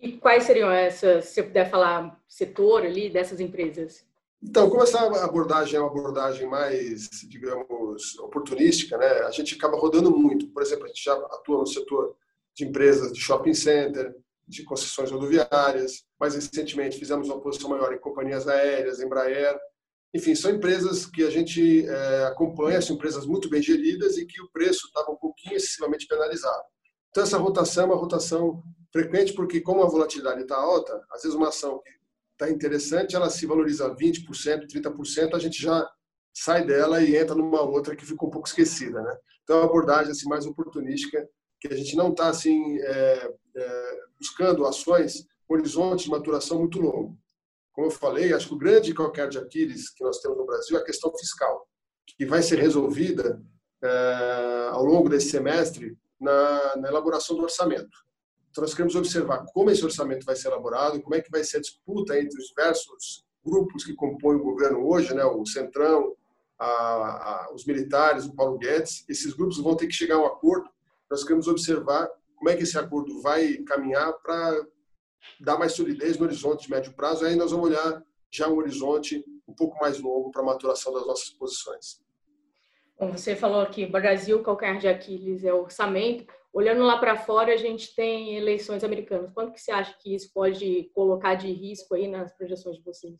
E 0.00 0.12
quais 0.12 0.44
seriam 0.44 0.70
essas, 0.70 1.26
se 1.26 1.34
você 1.34 1.42
puder 1.42 1.70
falar, 1.70 2.20
setor 2.28 2.84
ali 2.84 3.10
dessas 3.10 3.40
empresas? 3.40 4.04
Então, 4.42 4.68
como 4.68 4.82
essa 4.82 5.00
abordagem 5.24 5.76
é 5.76 5.80
uma 5.80 5.90
abordagem 5.90 6.46
mais, 6.46 7.08
digamos, 7.28 8.18
oportunística, 8.18 8.96
né? 8.98 9.06
A 9.22 9.30
gente 9.30 9.54
acaba 9.54 9.76
rodando 9.78 10.10
muito. 10.16 10.48
Por 10.48 10.62
exemplo, 10.62 10.84
a 10.84 10.88
gente 10.88 11.02
já 11.02 11.14
atua 11.14 11.58
no 11.58 11.66
setor 11.66 12.14
de 12.54 12.64
empresas 12.64 13.12
de 13.12 13.20
shopping 13.20 13.54
center, 13.54 14.14
de 14.46 14.62
concessões 14.62 15.10
rodoviárias. 15.10 16.05
Mais 16.18 16.34
recentemente, 16.34 16.98
fizemos 16.98 17.28
uma 17.28 17.40
posição 17.40 17.70
maior 17.70 17.92
em 17.92 17.98
companhias 17.98 18.48
aéreas, 18.48 19.00
Embraer. 19.00 19.56
Enfim, 20.14 20.34
são 20.34 20.50
empresas 20.50 21.04
que 21.04 21.22
a 21.22 21.30
gente 21.30 21.86
é, 21.86 22.24
acompanha, 22.24 22.80
são 22.80 22.96
empresas 22.96 23.26
muito 23.26 23.50
bem 23.50 23.62
geridas 23.62 24.16
e 24.16 24.24
que 24.24 24.40
o 24.40 24.50
preço 24.50 24.86
estava 24.86 25.10
um 25.10 25.16
pouquinho 25.16 25.56
excessivamente 25.56 26.06
penalizado. 26.06 26.62
Então, 27.10 27.22
essa 27.22 27.38
rotação 27.38 27.84
é 27.84 27.86
uma 27.86 27.96
rotação 27.96 28.62
frequente, 28.92 29.34
porque 29.34 29.60
como 29.60 29.82
a 29.82 29.88
volatilidade 29.88 30.42
está 30.42 30.56
alta, 30.56 31.02
às 31.10 31.22
vezes 31.22 31.36
uma 31.36 31.48
ação 31.48 31.82
que 31.82 31.90
está 32.32 32.50
interessante, 32.50 33.16
ela 33.16 33.30
se 33.30 33.46
valoriza 33.46 33.94
20%, 33.94 34.66
30%, 34.70 35.34
a 35.34 35.38
gente 35.38 35.60
já 35.60 35.86
sai 36.32 36.64
dela 36.64 37.02
e 37.02 37.16
entra 37.16 37.34
numa 37.34 37.62
outra 37.62 37.96
que 37.96 38.04
ficou 38.04 38.28
um 38.28 38.30
pouco 38.32 38.48
esquecida. 38.48 39.02
Né? 39.02 39.16
Então, 39.42 39.56
é 39.56 39.60
uma 39.60 39.66
abordagem 39.66 40.12
assim, 40.12 40.28
mais 40.28 40.46
oportunística, 40.46 41.26
que 41.60 41.68
a 41.68 41.76
gente 41.76 41.96
não 41.96 42.10
está 42.10 42.28
assim, 42.28 42.78
é, 42.78 43.30
é, 43.56 43.92
buscando 44.18 44.66
ações 44.66 45.26
horizonte 45.48 46.04
de 46.04 46.10
maturação 46.10 46.58
muito 46.58 46.80
longo. 46.80 47.16
Como 47.72 47.88
eu 47.88 47.90
falei, 47.90 48.32
acho 48.32 48.48
que 48.48 48.54
o 48.54 48.58
grande 48.58 48.94
calcanhar 48.94 49.28
de 49.28 49.38
Aquiles 49.38 49.90
que 49.90 50.02
nós 50.02 50.18
temos 50.18 50.38
no 50.38 50.46
Brasil 50.46 50.78
é 50.78 50.80
a 50.80 50.84
questão 50.84 51.12
fiscal, 51.16 51.68
que 52.06 52.24
vai 52.24 52.42
ser 52.42 52.58
resolvida 52.58 53.42
é, 53.82 54.68
ao 54.70 54.84
longo 54.84 55.08
desse 55.08 55.30
semestre 55.30 55.96
na, 56.18 56.76
na 56.76 56.88
elaboração 56.88 57.36
do 57.36 57.42
orçamento. 57.42 58.06
Então, 58.50 58.62
nós 58.62 58.72
queremos 58.72 58.94
observar 58.94 59.44
como 59.52 59.70
esse 59.70 59.84
orçamento 59.84 60.24
vai 60.24 60.34
ser 60.34 60.48
elaborado, 60.48 61.02
como 61.02 61.14
é 61.14 61.20
que 61.20 61.30
vai 61.30 61.44
ser 61.44 61.58
a 61.58 61.60
disputa 61.60 62.18
entre 62.18 62.38
os 62.38 62.46
diversos 62.46 63.26
grupos 63.44 63.84
que 63.84 63.94
compõem 63.94 64.36
o 64.36 64.42
governo 64.42 64.88
hoje, 64.88 65.14
né, 65.14 65.24
o 65.24 65.44
Centrão, 65.44 66.16
a, 66.58 66.66
a, 66.66 67.54
os 67.54 67.66
militares, 67.66 68.24
o 68.24 68.34
Paulo 68.34 68.56
Guedes. 68.56 69.04
Esses 69.08 69.34
grupos 69.34 69.58
vão 69.58 69.76
ter 69.76 69.86
que 69.86 69.92
chegar 69.92 70.16
a 70.16 70.22
um 70.22 70.26
acordo. 70.26 70.70
Nós 71.10 71.22
queremos 71.22 71.46
observar 71.46 72.08
como 72.34 72.48
é 72.48 72.56
que 72.56 72.62
esse 72.62 72.78
acordo 72.78 73.20
vai 73.20 73.58
caminhar 73.58 74.12
para 74.14 74.66
dar 75.40 75.58
mais 75.58 75.72
solidez 75.72 76.18
no 76.18 76.24
horizonte 76.24 76.64
de 76.64 76.70
médio 76.70 76.92
prazo. 76.92 77.24
Aí 77.24 77.36
nós 77.36 77.50
vamos 77.50 77.68
olhar 77.68 78.02
já 78.30 78.48
um 78.48 78.56
horizonte 78.56 79.24
um 79.46 79.54
pouco 79.54 79.78
mais 79.80 79.98
longo 79.98 80.30
para 80.30 80.42
a 80.42 80.44
maturação 80.44 80.92
das 80.92 81.06
nossas 81.06 81.30
posições. 81.30 82.00
Bom, 82.98 83.12
você 83.12 83.36
falou 83.36 83.64
que 83.66 83.86
Brasil, 83.86 84.42
calcanhar 84.42 84.78
de 84.78 84.88
Aquiles 84.88 85.44
é 85.44 85.52
orçamento. 85.52 86.26
Olhando 86.52 86.82
lá 86.82 86.96
para 86.96 87.18
fora, 87.18 87.52
a 87.52 87.56
gente 87.56 87.94
tem 87.94 88.36
eleições 88.36 88.82
americanas. 88.82 89.30
Quanto 89.32 89.52
que 89.52 89.60
você 89.60 89.70
acha 89.70 89.94
que 90.00 90.14
isso 90.14 90.32
pode 90.32 90.90
colocar 90.94 91.34
de 91.34 91.52
risco 91.52 91.94
aí 91.94 92.08
nas 92.08 92.32
projeções 92.32 92.76
de 92.76 92.82
vocês? 92.82 93.14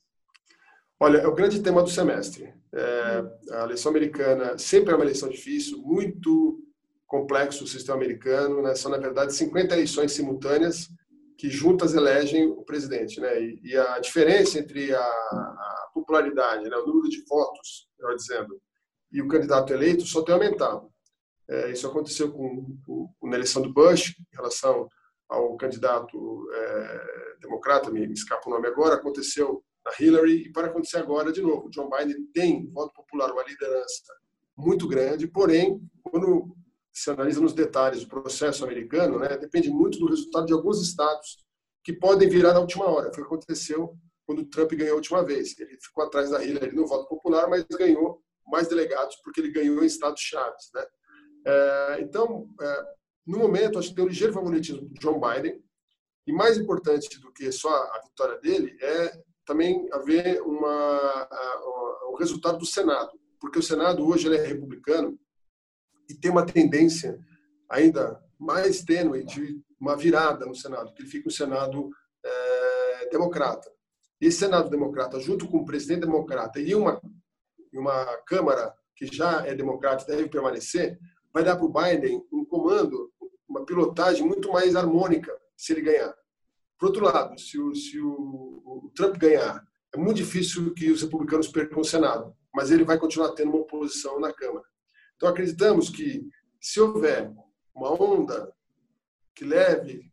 Olha, 0.99 1.19
é 1.19 1.27
o 1.27 1.35
grande 1.35 1.63
tema 1.63 1.83
do 1.83 1.91
semestre. 1.91 2.55
É, 2.73 3.25
a 3.53 3.65
eleição 3.65 3.91
americana 3.91 4.57
sempre 4.57 4.93
é 4.93 4.97
uma 4.97 5.05
eleição 5.05 5.29
difícil, 5.29 5.83
muito 5.83 6.65
complexo 7.07 7.65
o 7.65 7.67
sistema 7.67 7.99
americano. 7.99 8.63
Né? 8.63 8.75
São, 8.75 8.91
na 8.91 8.97
verdade, 8.97 9.35
50 9.35 9.75
eleições 9.75 10.13
simultâneas 10.13 10.89
que 11.37 11.51
juntas 11.51 11.95
elegem 11.95 12.47
o 12.47 12.63
presidente. 12.63 13.21
Né? 13.21 13.41
E, 13.41 13.61
e 13.65 13.77
a 13.77 13.99
diferença 13.99 14.59
entre 14.59 14.95
a, 14.95 15.01
a 15.01 15.91
popularidade, 15.93 16.69
né? 16.69 16.77
o 16.77 16.87
número 16.87 17.09
de 17.09 17.25
votos, 17.27 17.89
melhor 17.99 18.17
dizendo, 18.17 18.61
e 19.13 19.23
o 19.23 19.29
candidato 19.29 19.73
eleito 19.73 20.05
só 20.05 20.23
tem 20.23 20.35
aumentado. 20.35 20.91
É, 21.49 21.71
isso 21.71 21.87
aconteceu 21.87 22.33
com, 22.33 22.77
com, 22.85 23.09
com, 23.19 23.29
na 23.29 23.37
eleição 23.37 23.63
do 23.63 23.73
Bush, 23.73 24.15
em 24.19 24.37
relação 24.37 24.89
ao 25.29 25.57
candidato 25.57 26.49
é, 26.53 27.37
democrata, 27.41 27.91
me, 27.91 28.07
me 28.07 28.15
escapa 28.15 28.49
o 28.49 28.53
nome 28.53 28.67
agora, 28.67 28.95
aconteceu 28.97 29.63
na 29.85 29.93
Hillary 29.99 30.47
e 30.47 30.53
para 30.53 30.67
acontecer 30.67 30.99
agora 30.99 31.33
de 31.33 31.41
novo. 31.43 31.71
John 31.71 31.89
Biden 31.89 32.27
tem 32.33 32.69
voto 32.71 32.93
popular, 32.95 33.31
uma 33.33 33.45
liderança 33.45 34.13
muito 34.57 34.89
grande, 34.89 35.29
porém, 35.29 35.81
quando 36.03 36.57
se 36.97 37.11
analisa 37.11 37.43
nos 37.43 37.53
detalhes 37.53 38.03
o 38.03 38.09
processo 38.09 38.65
americano, 38.65 39.19
né, 39.19 39.37
depende 39.37 39.69
muito 39.69 39.99
do 39.99 40.07
resultado 40.07 40.47
de 40.47 40.55
alguns 40.55 40.81
estados 40.81 41.45
que 41.85 41.93
podem 41.93 42.27
virar 42.27 42.55
na 42.55 42.61
última 42.61 42.87
hora. 42.87 43.13
Foi 43.13 43.23
o 43.23 43.29
que 43.29 43.35
aconteceu 43.35 43.95
quando 44.25 44.39
o 44.41 44.47
Trump 44.47 44.73
ganhou 44.73 44.95
a 44.95 44.97
última 44.97 45.23
vez. 45.23 45.59
Ele 45.59 45.77
ficou 45.79 46.05
atrás 46.05 46.31
da 46.31 46.43
Hillary 46.43 46.75
no 46.75 46.87
voto 46.87 47.07
popular, 47.07 47.49
mas 47.51 47.65
ganhou 47.65 48.23
mais 48.47 48.67
delegados 48.67 49.17
porque 49.17 49.41
ele 49.41 49.53
ganhou 49.53 49.83
em 49.83 49.87
estados 49.87 50.23
chaves, 50.23 50.71
né? 50.75 50.87
É, 51.47 51.99
então, 52.01 52.49
é, 52.61 52.85
no 53.27 53.39
momento, 53.39 53.79
acho 53.79 53.91
que 53.91 53.95
tem 53.95 54.05
um 54.05 54.09
ligeiro 54.09 54.33
favoritismo 54.33 54.89
do 54.89 54.95
John 54.95 55.21
Biden, 55.21 55.63
e 56.27 56.33
mais 56.33 56.57
importante 56.57 57.21
do 57.21 57.31
que 57.31 57.53
só 57.53 57.69
a 57.69 58.01
vitória 58.05 58.39
dele 58.39 58.75
é 58.81 59.23
também 59.45 59.87
haver 59.93 60.41
uma, 60.43 61.29
o 62.09 62.17
resultado 62.17 62.57
do 62.57 62.67
Senado, 62.67 63.13
porque 63.39 63.59
o 63.59 63.63
Senado 63.63 64.05
hoje 64.09 64.35
é 64.35 64.41
republicano 64.41 65.17
e 66.09 66.15
tem 66.15 66.31
uma 66.31 66.47
tendência 66.47 67.19
ainda 67.69 68.23
mais 68.39 68.83
tênue 68.83 69.25
de 69.25 69.61
uma 69.81 69.97
virada 69.97 70.47
no 70.47 70.55
Senado, 70.55 70.93
que 70.93 71.03
ele 71.03 71.09
fica 71.09 71.29
um 71.29 71.33
Senado 71.33 71.91
é, 72.25 73.09
democrata. 73.11 73.71
Esse 74.21 74.39
Senado 74.39 74.71
democrata, 74.71 75.21
junto 75.21 75.47
com 75.47 75.59
o 75.59 75.65
presidente 75.65 76.01
democrata 76.01 76.59
e 76.59 76.75
uma, 76.75 77.01
uma 77.73 78.05
Câmara 78.27 78.75
que 78.95 79.07
já 79.07 79.47
é 79.47 79.55
democrata 79.55 80.07
deve 80.07 80.29
permanecer, 80.29 80.99
vai 81.33 81.45
dar 81.45 81.57
para 81.57 81.67
o 81.67 81.73
Biden 81.73 82.25
um 82.33 82.45
comando, 82.45 83.13
uma 83.47 83.65
pilotagem 83.65 84.27
muito 84.27 84.51
mais 84.51 84.75
harmônica 84.75 85.31
se 85.55 85.73
ele 85.73 85.83
ganhar. 85.83 86.15
Por 86.79 86.87
outro 86.87 87.05
lado, 87.05 87.39
se 87.39 87.59
o, 87.59 87.75
se 87.75 88.01
o, 88.01 88.09
o 88.09 88.93
Trump 88.95 89.17
ganhar, 89.17 89.67
é 89.95 89.99
muito 89.99 90.17
difícil 90.17 90.73
que 90.75 90.91
os 90.91 91.03
republicanos 91.03 91.49
percam 91.49 91.81
o 91.81 91.85
Senado, 91.85 92.35
mas 92.55 92.71
ele 92.71 92.85
vai 92.85 92.99
continuar 92.99 93.33
tendo 93.33 93.51
uma 93.51 93.61
oposição 93.61 94.19
na 94.19 94.33
Câmara. 94.33 94.65
Então, 95.17 95.29
acreditamos 95.29 95.89
que, 95.89 96.29
se 96.61 96.81
houver 96.81 97.33
uma 97.75 97.93
onda 97.93 98.53
que 99.35 99.45
leve 99.45 100.11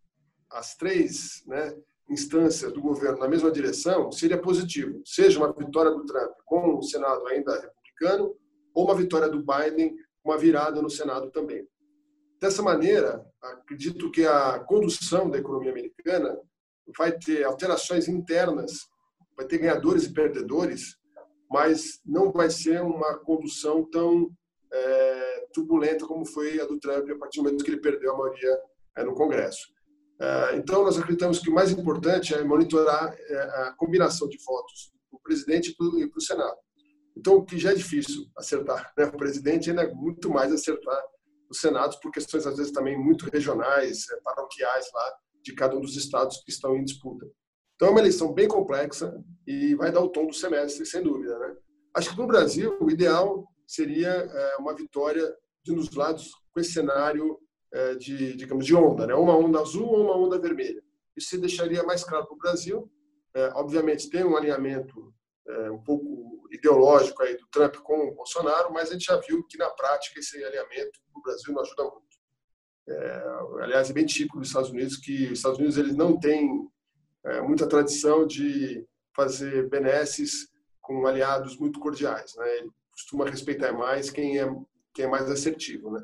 as 0.52 0.76
três 0.76 1.44
né, 1.46 1.76
instâncias 2.10 2.72
do 2.72 2.82
governo 2.82 3.20
na 3.20 3.28
mesma 3.28 3.52
direção, 3.52 4.12
seria 4.12 4.42
positivo. 4.42 5.02
Seja 5.06 5.40
uma 5.40 5.52
vitória 5.52 5.92
do 5.92 6.06
Trump 6.06 6.32
com 6.46 6.78
o 6.78 6.84
Senado 6.84 7.26
ainda 7.28 7.60
republicano, 7.60 8.36
ou 8.74 8.86
uma 8.86 8.96
vitória 8.96 9.30
do 9.30 9.44
Biden, 9.44 9.96
uma 10.24 10.38
virada 10.38 10.82
no 10.82 10.90
Senado 10.90 11.32
também. 11.32 11.68
Dessa 12.40 12.62
maneira, 12.62 13.26
acredito 13.42 14.12
que 14.12 14.26
a 14.26 14.60
condução 14.60 15.30
da 15.30 15.38
economia 15.38 15.72
americana 15.72 16.38
vai 16.98 17.12
ter 17.18 17.44
alterações 17.44 18.08
internas, 18.08 18.88
vai 19.36 19.46
ter 19.46 19.60
ganhadores 19.60 20.06
e 20.06 20.14
perdedores, 20.14 20.98
mas 21.50 22.02
não 22.06 22.32
vai 22.32 22.50
ser 22.50 22.82
uma 22.82 23.18
condução 23.20 23.90
tão 23.90 24.30
é, 24.74 25.48
turbulenta 25.54 26.06
como 26.06 26.26
foi 26.26 26.60
a 26.60 26.66
do 26.66 26.80
Trump 26.80 27.10
a 27.10 27.18
partir 27.18 27.40
do 27.40 27.44
momento 27.44 27.64
que 27.64 27.70
ele 27.70 27.80
perdeu 27.80 28.14
a 28.14 28.18
maioria 28.18 28.60
é, 28.98 29.04
no 29.04 29.14
Congresso. 29.14 29.68
É, 30.20 30.56
então, 30.56 30.84
nós 30.84 30.98
acreditamos 30.98 31.40
que 31.40 31.50
o 31.50 31.54
mais 31.54 31.72
importante 31.72 32.34
é 32.34 32.44
monitorar 32.44 33.16
é, 33.18 33.36
a 33.36 33.74
combinação 33.78 34.28
de 34.28 34.38
votos 34.44 34.92
do 35.12 35.20
presidente 35.20 35.72
e 35.72 36.08
para 36.08 36.18
o 36.18 36.22
Senado. 36.22 36.58
Então, 37.16 37.36
o 37.36 37.46
que 37.46 37.60
já 37.60 37.72
é 37.72 37.76
difícil 37.76 38.26
acertar 38.36 38.92
né? 38.98 39.06
o 39.06 39.18
presidente, 39.18 39.70
ainda 39.70 39.84
é 39.84 39.94
muito 39.94 40.30
mais 40.30 40.52
acertar 40.52 41.02
os 41.50 41.60
senados 41.60 41.98
por 41.98 42.12
questões, 42.12 42.48
às 42.48 42.58
vezes, 42.58 42.72
também 42.72 42.98
muito 42.98 43.30
regionais, 43.30 44.10
é, 44.10 44.22
paroquiais 44.22 44.88
lá, 44.94 45.14
de 45.44 45.54
cada 45.54 45.76
um 45.76 45.82
dos 45.82 45.96
estados 45.96 46.42
que 46.44 46.52
estão 46.52 46.76
em 46.76 46.84
disputa. 46.84 47.28
Então, 47.76 47.90
é 47.90 47.92
uma 47.92 48.00
eleição 48.00 48.34
bem 48.34 48.48
complexa 48.48 49.14
e 49.46 49.76
vai 49.76 49.92
dar 49.92 50.00
o 50.00 50.10
tom 50.10 50.26
do 50.26 50.34
semestre, 50.34 50.86
sem 50.86 51.04
dúvida. 51.04 51.38
Né? 51.38 51.56
Acho 51.96 52.12
que 52.12 52.18
no 52.18 52.28
Brasil, 52.28 52.78
o 52.80 52.90
ideal 52.90 53.46
seria 53.74 54.10
é, 54.10 54.56
uma 54.58 54.76
vitória 54.76 55.34
de 55.64 55.74
nos 55.74 55.94
lados 55.94 56.32
com 56.52 56.60
esse 56.60 56.74
cenário 56.74 57.40
é, 57.74 57.96
de, 57.96 58.36
digamos, 58.36 58.66
de 58.66 58.76
onda, 58.76 59.08
né? 59.08 59.16
uma 59.16 59.36
onda 59.36 59.60
azul 59.60 59.88
ou 59.88 60.04
uma 60.04 60.18
onda 60.18 60.40
vermelha. 60.40 60.84
Isso 61.16 61.30
se 61.30 61.38
deixaria 61.38 61.84
mais 61.84 62.04
claro 62.04 62.26
para 62.26 62.36
o 62.36 62.38
Brasil. 62.38 62.92
É, 63.34 63.48
obviamente, 63.56 64.10
tem 64.10 64.24
um 64.24 64.38
alinhamento 64.38 65.14
um 65.72 65.84
pouco 65.84 66.48
ideológico 66.54 67.22
aí 67.22 67.36
do 67.36 67.46
Trump 67.48 67.76
com 67.78 68.08
o 68.08 68.16
Bolsonaro, 68.16 68.72
mas 68.72 68.90
a 68.90 68.94
gente 68.94 69.06
já 69.06 69.18
viu 69.18 69.46
que, 69.46 69.58
na 69.58 69.70
prática, 69.72 70.18
esse 70.18 70.42
alinhamento 70.42 71.02
no 71.14 71.22
Brasil 71.22 71.54
não 71.54 71.62
ajuda 71.62 71.84
muito. 71.84 72.04
É, 72.88 73.24
aliás, 73.62 73.90
é 73.90 73.94
bem 73.94 74.06
típico 74.06 74.40
dos 74.40 74.48
Estados 74.48 74.70
Unidos 74.70 74.98
que 74.98 75.26
os 75.26 75.40
Estados 75.40 75.58
Unidos 75.58 75.78
eles 75.78 75.96
não 75.96 76.20
têm 76.20 76.68
é, 77.26 77.42
muita 77.42 77.68
tradição 77.68 78.26
de 78.26 78.86
fazer 79.16 79.70
benesses 79.70 80.48
com 80.82 81.06
aliados 81.06 81.58
muito 81.58 81.80
cordiais. 81.80 82.36
Né? 82.36 82.68
Costuma 82.94 83.30
respeitar 83.30 83.74
mais 83.74 84.10
quem 84.10 84.40
é, 84.40 84.48
quem 84.94 85.06
é 85.06 85.08
mais 85.08 85.30
assertivo. 85.30 85.92
Né? 85.92 86.02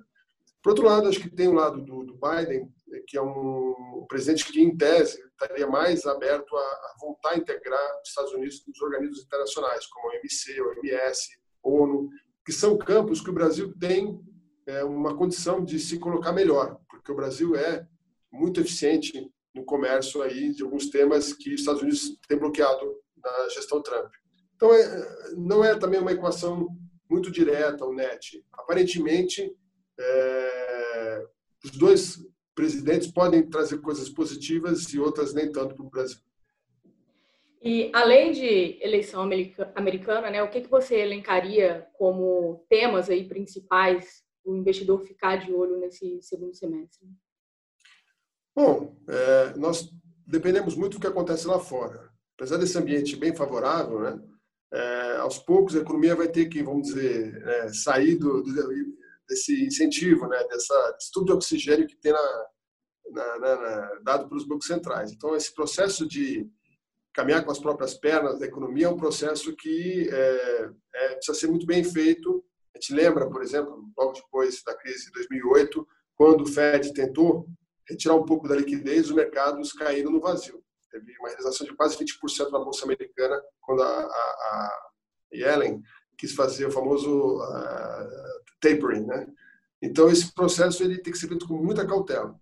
Por 0.61 0.71
outro 0.71 0.85
lado, 0.85 1.07
acho 1.07 1.19
que 1.19 1.29
tem 1.29 1.47
o 1.47 1.53
lado 1.53 1.81
do, 1.81 2.03
do 2.03 2.19
Biden, 2.19 2.69
que 3.07 3.17
é 3.17 3.21
um 3.21 4.05
presidente 4.09 4.45
que, 4.45 4.61
em 4.61 4.75
tese, 4.75 5.23
estaria 5.31 5.67
mais 5.67 6.05
aberto 6.05 6.55
a, 6.55 6.59
a, 6.59 6.95
voltar 6.99 7.31
a 7.31 7.37
integrar 7.37 8.01
os 8.01 8.09
Estados 8.09 8.33
Unidos 8.33 8.63
nos 8.67 8.81
organismos 8.81 9.23
internacionais, 9.23 9.85
como 9.87 10.09
a 10.09 10.17
OMC, 10.17 10.61
OMS, 10.61 11.29
ONU, 11.63 12.09
que 12.45 12.51
são 12.51 12.77
campos 12.77 13.21
que 13.21 13.29
o 13.29 13.33
Brasil 13.33 13.73
tem 13.79 14.19
é, 14.67 14.83
uma 14.83 15.15
condição 15.15 15.63
de 15.63 15.79
se 15.79 15.97
colocar 15.97 16.33
melhor, 16.33 16.79
porque 16.89 17.11
o 17.11 17.15
Brasil 17.15 17.55
é 17.55 17.87
muito 18.31 18.59
eficiente 18.59 19.31
no 19.53 19.63
comércio 19.63 20.21
aí 20.21 20.53
de 20.53 20.63
alguns 20.63 20.89
temas 20.89 21.33
que 21.33 21.53
os 21.53 21.61
Estados 21.61 21.81
Unidos 21.81 22.17
têm 22.27 22.37
bloqueado 22.37 22.95
na 23.17 23.49
gestão 23.49 23.81
Trump. 23.81 24.11
Então, 24.59 24.73
é, 24.73 25.33
não 25.37 25.63
é 25.63 25.73
também 25.79 26.01
uma 26.01 26.11
equação 26.11 26.67
muito 27.09 27.31
direta 27.31 27.85
o 27.85 27.93
net. 27.93 28.43
Aparentemente, 28.51 29.55
é, 29.97 31.25
os 31.63 31.71
dois 31.71 32.19
presidentes 32.53 33.09
podem 33.09 33.49
trazer 33.49 33.77
coisas 33.77 34.09
positivas 34.09 34.93
e 34.93 34.99
outras 34.99 35.33
nem 35.33 35.49
tanto 35.49 35.75
para 35.75 35.85
o 35.85 35.89
Brasil. 35.89 36.19
E 37.63 37.89
além 37.93 38.33
de 38.33 38.77
eleição 38.81 39.21
americana, 39.75 40.29
né, 40.29 40.43
o 40.43 40.49
que, 40.49 40.59
que 40.59 40.69
você 40.69 40.97
elencaria 40.97 41.87
como 41.93 42.65
temas 42.69 43.09
aí 43.09 43.29
principais 43.29 44.25
o 44.43 44.57
investidor 44.57 45.05
ficar 45.05 45.37
de 45.37 45.53
olho 45.53 45.77
nesse 45.79 46.21
segundo 46.21 46.53
semestre? 46.53 47.07
Bom, 48.53 48.93
é, 49.07 49.57
nós 49.57 49.89
dependemos 50.27 50.75
muito 50.75 50.97
do 50.97 50.99
que 50.99 51.07
acontece 51.07 51.47
lá 51.47 51.59
fora. 51.59 52.09
Apesar 52.35 52.57
desse 52.57 52.77
ambiente 52.77 53.15
bem 53.15 53.33
favorável, 53.33 54.01
né, 54.01 54.21
é, 54.73 55.17
aos 55.17 55.39
poucos 55.39 55.75
a 55.75 55.79
economia 55.79 56.15
vai 56.15 56.27
ter 56.27 56.47
que, 56.47 56.61
vamos 56.63 56.87
dizer, 56.87 57.41
é, 57.45 57.69
sair 57.69 58.15
do, 58.15 58.41
do, 58.41 58.53
desse 59.27 59.65
incentivo, 59.65 60.27
né, 60.27 60.43
dessa, 60.47 60.91
desse 60.91 61.11
tubo 61.11 61.25
de 61.25 61.33
oxigênio 61.33 61.87
que 61.87 61.95
tem 61.95 62.11
na, 62.11 62.45
na, 63.11 63.37
na, 63.39 63.99
dado 64.03 64.29
pelos 64.29 64.45
bancos 64.45 64.67
centrais. 64.67 65.11
Então, 65.11 65.35
esse 65.35 65.53
processo 65.53 66.07
de 66.07 66.49
caminhar 67.13 67.43
com 67.43 67.51
as 67.51 67.59
próprias 67.59 67.93
pernas 67.95 68.39
da 68.39 68.45
economia 68.45 68.85
é 68.85 68.89
um 68.89 68.97
processo 68.97 69.55
que 69.55 70.07
é, 70.11 70.69
é, 70.95 71.15
precisa 71.15 71.37
ser 71.37 71.47
muito 71.47 71.65
bem 71.65 71.83
feito 71.83 72.43
a 72.75 72.79
gente 72.79 72.93
lembra, 72.93 73.29
por 73.29 73.41
exemplo, 73.41 73.91
logo 73.97 74.13
depois 74.13 74.63
da 74.63 74.73
crise 74.73 75.05
de 75.05 75.11
2008, 75.11 75.87
quando 76.15 76.41
o 76.43 76.47
Fed 76.47 76.93
tentou 76.93 77.47
retirar 77.87 78.15
um 78.15 78.25
pouco 78.25 78.47
da 78.47 78.55
liquidez, 78.55 79.07
os 79.07 79.15
mercados 79.15 79.73
caíram 79.73 80.11
no 80.11 80.21
vazio. 80.21 80.63
Teve 80.91 81.17
uma 81.19 81.29
realização 81.29 81.65
de 81.65 81.75
quase 81.75 81.97
20% 81.97 82.51
na 82.51 82.59
Bolsa 82.59 82.85
Americana 82.85 83.41
quando 83.61 83.83
a, 83.83 83.87
a, 83.87 84.09
a 84.09 84.91
Yellen 85.33 85.81
quis 86.17 86.33
fazer 86.33 86.65
o 86.65 86.71
famoso 86.71 87.37
uh, 87.37 88.43
tapering. 88.59 89.05
Né? 89.05 89.27
Então, 89.81 90.09
esse 90.09 90.33
processo 90.33 90.83
ele 90.83 91.01
tem 91.01 91.13
que 91.13 91.19
ser 91.19 91.27
feito 91.27 91.47
com 91.47 91.55
muita 91.55 91.85
cautela. 91.85 92.35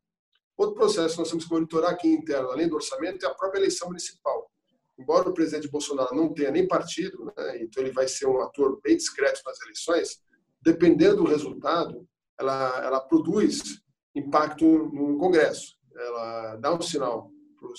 Outro 0.56 0.76
processo 0.76 1.16
que 1.16 1.20
nós 1.20 1.30
temos 1.30 1.46
que 1.46 1.52
monitorar 1.52 1.92
aqui 1.92 2.08
interno, 2.08 2.50
além 2.50 2.68
do 2.68 2.76
orçamento, 2.76 3.24
é 3.24 3.30
a 3.30 3.34
própria 3.36 3.60
eleição 3.60 3.88
municipal 3.90 4.50
embora 4.98 5.30
o 5.30 5.34
presidente 5.34 5.70
Bolsonaro 5.70 6.16
não 6.16 6.34
tenha 6.34 6.52
nem 6.52 6.68
partido, 6.68 7.26
né, 7.26 7.62
então 7.62 7.84
ele 7.84 7.92
vai 7.92 8.08
ser 8.08 8.26
um 8.26 8.42
ator 8.42 8.80
bem 8.82 8.98
discreto 8.98 9.42
nas 9.46 9.62
eleições, 9.62 10.20
dependendo 10.62 11.18
do 11.18 11.26
resultado, 11.26 12.08
ela, 12.40 12.84
ela 12.84 13.00
produz 13.00 13.82
impacto 14.16 14.66
no 14.66 15.18
Congresso. 15.18 15.78
Ela 15.96 16.56
dá 16.58 16.74
um 16.74 16.82
sinal 16.82 17.32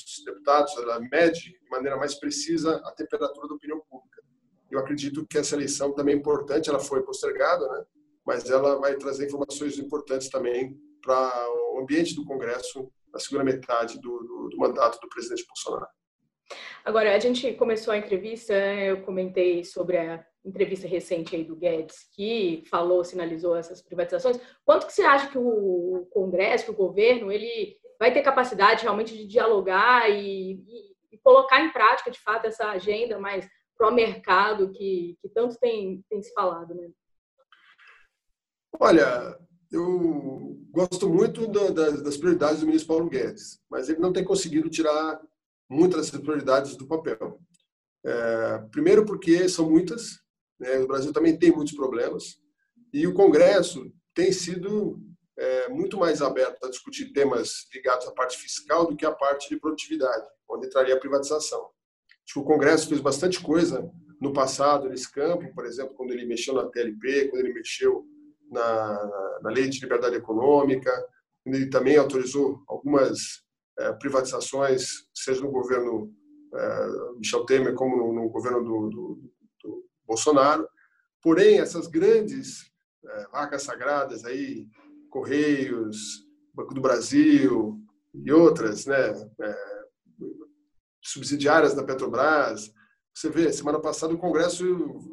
para 0.02 0.10
os 0.10 0.24
deputados, 0.24 0.76
ela 0.76 1.00
mede 1.00 1.52
de 1.52 1.70
maneira 1.70 1.96
mais 1.96 2.14
precisa 2.14 2.76
a 2.84 2.92
temperatura 2.92 3.48
da 3.48 3.54
opinião 3.54 3.80
pública. 3.88 4.22
Eu 4.70 4.78
acredito 4.78 5.26
que 5.26 5.38
essa 5.38 5.54
eleição 5.54 5.92
também 5.92 6.14
é 6.14 6.18
importante, 6.18 6.68
ela 6.68 6.78
foi 6.78 7.02
postergada, 7.02 7.66
né, 7.68 7.84
mas 8.26 8.50
ela 8.50 8.78
vai 8.78 8.96
trazer 8.96 9.26
informações 9.26 9.78
importantes 9.78 10.28
também 10.28 10.76
para 11.02 11.32
o 11.72 11.80
ambiente 11.80 12.14
do 12.14 12.24
Congresso 12.24 12.90
na 13.12 13.18
segunda 13.18 13.44
metade 13.44 13.98
do, 14.00 14.18
do, 14.18 14.48
do 14.50 14.56
mandato 14.58 15.00
do 15.00 15.08
presidente 15.08 15.46
Bolsonaro. 15.46 15.86
Agora, 16.84 17.14
a 17.14 17.18
gente 17.18 17.52
começou 17.54 17.92
a 17.92 17.98
entrevista, 17.98 18.54
eu 18.54 19.02
comentei 19.02 19.64
sobre 19.64 19.98
a 19.98 20.24
entrevista 20.44 20.88
recente 20.88 21.36
aí 21.36 21.44
do 21.44 21.56
Guedes, 21.56 22.08
que 22.14 22.62
falou, 22.70 23.04
sinalizou 23.04 23.56
essas 23.56 23.82
privatizações. 23.82 24.40
Quanto 24.64 24.86
que 24.86 24.92
você 24.92 25.02
acha 25.02 25.30
que 25.30 25.38
o 25.38 26.06
Congresso, 26.10 26.64
que 26.64 26.70
o 26.70 26.74
governo, 26.74 27.30
ele 27.30 27.77
vai 27.98 28.12
ter 28.12 28.22
capacidade 28.22 28.82
realmente 28.82 29.16
de 29.16 29.26
dialogar 29.26 30.08
e, 30.10 30.52
e, 30.52 30.96
e 31.12 31.18
colocar 31.18 31.60
em 31.60 31.72
prática, 31.72 32.10
de 32.10 32.20
fato, 32.20 32.46
essa 32.46 32.70
agenda 32.70 33.18
mais 33.18 33.48
pró-mercado 33.76 34.70
que, 34.72 35.16
que 35.20 35.28
tanto 35.28 35.58
tem, 35.58 36.04
tem 36.08 36.22
se 36.22 36.32
falado, 36.32 36.74
né? 36.74 36.90
Olha, 38.80 39.38
eu 39.70 40.56
gosto 40.70 41.08
muito 41.08 41.46
das 41.48 42.16
prioridades 42.16 42.60
do 42.60 42.66
ministro 42.66 42.88
Paulo 42.88 43.08
Guedes, 43.08 43.60
mas 43.70 43.88
ele 43.88 43.98
não 43.98 44.12
tem 44.12 44.24
conseguido 44.24 44.68
tirar 44.68 45.20
muitas 45.68 46.10
das 46.10 46.20
prioridades 46.20 46.76
do 46.76 46.86
papel. 46.86 47.40
É, 48.04 48.58
primeiro 48.70 49.04
porque 49.04 49.48
são 49.48 49.68
muitas, 49.68 50.20
né, 50.58 50.78
o 50.78 50.86
Brasil 50.86 51.12
também 51.12 51.36
tem 51.36 51.50
muitos 51.50 51.74
problemas, 51.74 52.40
e 52.92 53.06
o 53.06 53.14
Congresso 53.14 53.92
tem 54.14 54.32
sido 54.32 55.00
é, 55.38 55.68
muito 55.68 55.96
mais 55.96 56.20
aberto 56.20 56.64
a 56.64 56.70
discutir 56.70 57.12
temas 57.12 57.66
ligados 57.72 58.06
à 58.06 58.12
parte 58.12 58.36
fiscal 58.36 58.86
do 58.86 58.96
que 58.96 59.06
à 59.06 59.12
parte 59.12 59.48
de 59.48 59.60
produtividade, 59.60 60.26
onde 60.48 60.66
entraria 60.66 60.94
a 60.94 61.00
privatização. 61.00 61.60
Acho 62.24 62.34
que 62.34 62.38
o 62.40 62.44
Congresso 62.44 62.88
fez 62.88 63.00
bastante 63.00 63.40
coisa 63.40 63.90
no 64.20 64.32
passado 64.32 64.88
nesse 64.88 65.10
campo, 65.10 65.52
por 65.54 65.64
exemplo, 65.64 65.94
quando 65.94 66.12
ele 66.12 66.26
mexeu 66.26 66.54
na 66.54 66.68
TLP, 66.68 67.28
quando 67.28 67.44
ele 67.44 67.54
mexeu 67.54 68.04
na, 68.50 69.38
na 69.42 69.50
Lei 69.50 69.68
de 69.68 69.80
Liberdade 69.80 70.16
Econômica, 70.16 70.90
quando 71.44 71.54
ele 71.54 71.70
também 71.70 71.96
autorizou 71.96 72.62
algumas 72.66 73.42
é, 73.78 73.92
privatizações, 73.92 75.08
seja 75.14 75.40
no 75.40 75.50
governo 75.50 76.12
é, 76.52 76.88
Michel 77.16 77.46
Temer 77.46 77.74
como 77.74 77.96
no, 77.96 78.12
no 78.12 78.28
governo 78.28 78.62
do, 78.62 78.90
do, 78.90 79.32
do, 79.62 79.84
Bolsonaro. 80.06 80.68
Porém, 81.22 81.60
essas 81.60 81.86
grandes 81.86 82.70
é, 83.04 83.26
vacas 83.28 83.62
sagradas 83.62 84.24
aí, 84.24 84.66
Correios, 85.10 86.26
Banco 86.54 86.74
do 86.74 86.80
Brasil 86.80 87.78
e 88.14 88.32
outras, 88.32 88.86
né, 88.86 89.14
subsidiárias 91.02 91.74
da 91.74 91.84
Petrobras. 91.84 92.72
Você 93.14 93.28
vê, 93.30 93.52
semana 93.52 93.80
passada 93.80 94.14
o 94.14 94.18
Congresso 94.18 94.64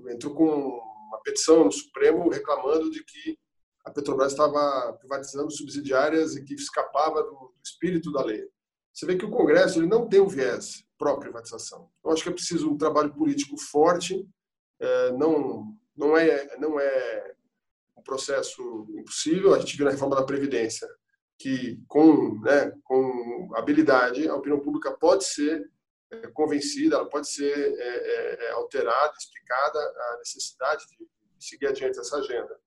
entrou 0.10 0.36
com 0.36 0.46
uma 0.46 1.22
petição 1.24 1.66
no 1.66 1.72
Supremo 1.72 2.30
reclamando 2.30 2.90
de 2.90 3.04
que 3.04 3.38
a 3.86 3.92
Petrobras 3.92 4.32
estava 4.32 4.94
privatizando 4.94 5.52
subsidiárias 5.52 6.36
e 6.36 6.44
que 6.44 6.56
escapava 6.56 7.22
do 7.22 7.54
espírito 7.64 8.12
da 8.12 8.24
lei. 8.24 8.44
Você 8.92 9.06
vê 9.06 9.16
que 9.16 9.26
o 9.26 9.32
Congresso 9.32 9.80
ele 9.80 9.88
não 9.88 10.08
tem 10.08 10.22
um 10.22 10.28
viés 10.28 10.84
pró-privatização. 10.98 11.90
Eu 12.04 12.12
acho 12.12 12.24
que 12.24 12.30
é 12.30 12.34
preciso 12.34 12.72
um 12.72 12.78
trabalho 12.78 13.14
político 13.14 13.58
forte, 13.58 14.28
é, 14.80 15.12
não, 15.12 15.76
não, 15.96 16.18
é, 16.18 16.58
não 16.58 16.80
é 16.80 17.36
processo 18.06 18.88
impossível. 18.98 19.54
A 19.54 19.60
gente 19.60 19.76
viu 19.76 19.86
na 19.86 19.92
reforma 19.92 20.16
da 20.16 20.24
Previdência 20.24 20.88
que, 21.38 21.84
com, 21.88 22.40
né, 22.40 22.72
com 22.84 23.52
habilidade, 23.56 24.28
a 24.28 24.36
opinião 24.36 24.60
pública 24.60 24.92
pode 24.92 25.26
ser 25.26 25.70
é, 26.12 26.28
convencida, 26.28 26.96
ela 26.96 27.10
pode 27.10 27.30
ser 27.30 27.52
é, 27.52 27.88
é, 27.88 28.46
é 28.46 28.52
alterada, 28.52 29.14
explicada 29.18 29.80
a 29.80 30.18
necessidade 30.20 30.86
de 30.88 31.08
seguir 31.46 31.68
adiante 31.68 32.00
essa 32.00 32.18
agenda. 32.18 32.58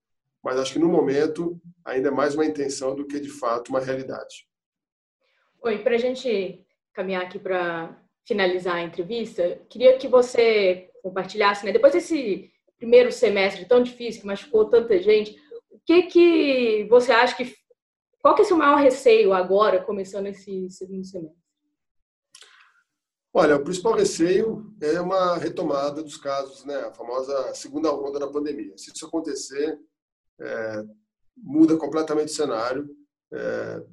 Mas 0.43 0.57
acho 0.57 0.73
que 0.73 0.79
no 0.79 0.87
momento 0.87 1.59
ainda 1.83 2.09
é 2.09 2.11
mais 2.11 2.35
uma 2.35 2.45
intenção 2.45 2.95
do 2.95 3.07
que 3.07 3.19
de 3.19 3.29
fato 3.29 3.69
uma 3.69 3.79
realidade. 3.79 4.47
Oi, 5.61 5.79
para 5.79 5.95
a 5.95 5.97
gente 5.97 6.65
caminhar 6.93 7.23
aqui 7.23 7.39
para 7.39 7.99
finalizar 8.25 8.75
a 8.75 8.83
entrevista, 8.83 9.59
queria 9.69 9.97
que 9.97 10.07
você 10.07 10.89
compartilhasse, 11.01 11.65
né, 11.65 11.71
depois 11.71 11.93
desse 11.93 12.51
primeiro 12.79 13.11
semestre 13.11 13.65
tão 13.65 13.83
difícil 13.83 14.21
que 14.21 14.27
machucou 14.27 14.69
tanta 14.69 14.97
gente, 14.99 15.39
o 15.69 15.79
que 15.85 16.03
que 16.03 16.87
você 16.89 17.11
acha 17.11 17.35
que 17.35 17.53
qual 18.21 18.35
que 18.35 18.41
é 18.41 18.45
o 18.45 18.47
seu 18.47 18.57
maior 18.57 18.77
receio 18.77 19.33
agora, 19.33 19.83
começando 19.83 20.27
esse 20.27 20.69
segundo 20.69 21.05
semestre? 21.05 21.39
Olha, 23.33 23.55
o 23.55 23.63
principal 23.63 23.93
receio 23.93 24.73
é 24.81 24.99
uma 24.99 25.37
retomada 25.37 26.03
dos 26.03 26.17
casos, 26.17 26.65
né? 26.65 26.75
A 26.75 26.91
famosa 26.91 27.53
segunda 27.53 27.93
onda 27.93 28.19
da 28.19 28.27
pandemia. 28.27 28.77
Se 28.77 28.91
isso 28.93 29.05
acontecer, 29.05 29.79
é, 30.41 30.83
muda 31.37 31.77
completamente 31.77 32.29
o 32.29 32.35
cenário. 32.35 32.89
É, 33.31 33.83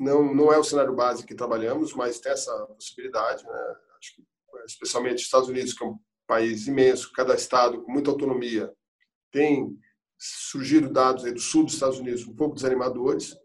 não, 0.00 0.34
não 0.34 0.52
é 0.52 0.58
o 0.58 0.64
cenário 0.64 0.94
básico 0.94 1.28
que 1.28 1.34
trabalhamos, 1.34 1.94
mas 1.94 2.18
tem 2.18 2.32
essa 2.32 2.52
possibilidade, 2.66 3.44
né? 3.44 3.76
Acho 3.98 4.16
que, 4.16 4.24
especialmente 4.66 5.22
Estados 5.22 5.48
Unidos, 5.48 5.74
que 5.74 5.84
é 5.84 5.86
um 5.86 5.98
país 6.26 6.66
imenso, 6.66 7.12
cada 7.12 7.34
estado 7.34 7.82
com 7.82 7.92
muita 7.92 8.10
autonomia, 8.10 8.72
tem 9.30 9.78
surgido 10.18 10.90
dados 10.90 11.24
do 11.24 11.40
sul 11.40 11.64
dos 11.64 11.74
Estados 11.74 11.98
Unidos 11.98 12.26
um 12.26 12.34
pouco 12.34 12.54
desanimadores. 12.54 13.36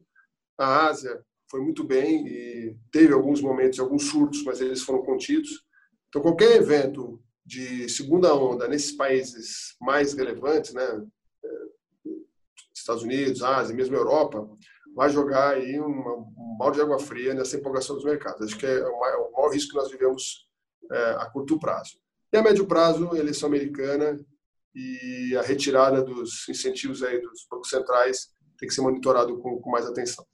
A 0.57 0.87
Ásia 0.87 1.23
foi 1.49 1.61
muito 1.61 1.83
bem 1.83 2.25
e 2.27 2.77
teve 2.91 3.13
alguns 3.13 3.41
momentos, 3.41 3.79
alguns 3.79 4.05
surtos, 4.05 4.43
mas 4.43 4.61
eles 4.61 4.81
foram 4.81 5.03
contidos. 5.03 5.65
Então, 6.07 6.21
qualquer 6.21 6.55
evento 6.55 7.21
de 7.45 7.89
segunda 7.89 8.33
onda 8.33 8.67
nesses 8.67 8.91
países 8.93 9.75
mais 9.81 10.13
relevantes, 10.13 10.73
né, 10.73 11.03
Estados 12.73 13.03
Unidos, 13.03 13.43
Ásia, 13.43 13.75
mesmo 13.75 13.95
Europa, 13.95 14.47
vai 14.95 15.09
jogar 15.09 15.55
aí 15.55 15.79
uma, 15.79 16.15
um 16.15 16.55
balde 16.57 16.77
de 16.77 16.83
água 16.83 16.99
fria 16.99 17.33
nessa 17.33 17.57
empolgação 17.57 17.95
dos 17.95 18.05
mercados. 18.05 18.41
Acho 18.41 18.57
que 18.57 18.65
é 18.65 18.87
o 18.87 18.99
maior, 18.99 19.29
o 19.29 19.31
maior 19.33 19.53
risco 19.53 19.71
que 19.71 19.77
nós 19.77 19.91
vivemos 19.91 20.47
é, 20.91 21.09
a 21.11 21.25
curto 21.29 21.59
prazo. 21.59 21.99
E 22.33 22.37
a 22.37 22.41
médio 22.41 22.65
prazo, 22.65 23.11
a 23.11 23.17
eleição 23.17 23.47
americana 23.47 24.17
e 24.73 25.35
a 25.35 25.41
retirada 25.41 26.01
dos 26.01 26.47
incentivos 26.47 27.03
aí 27.03 27.19
dos 27.19 27.45
bancos 27.49 27.69
centrais 27.69 28.29
tem 28.57 28.69
que 28.69 28.73
ser 28.73 28.81
monitorado 28.81 29.37
com, 29.39 29.59
com 29.59 29.69
mais 29.69 29.85
atenção. 29.85 30.25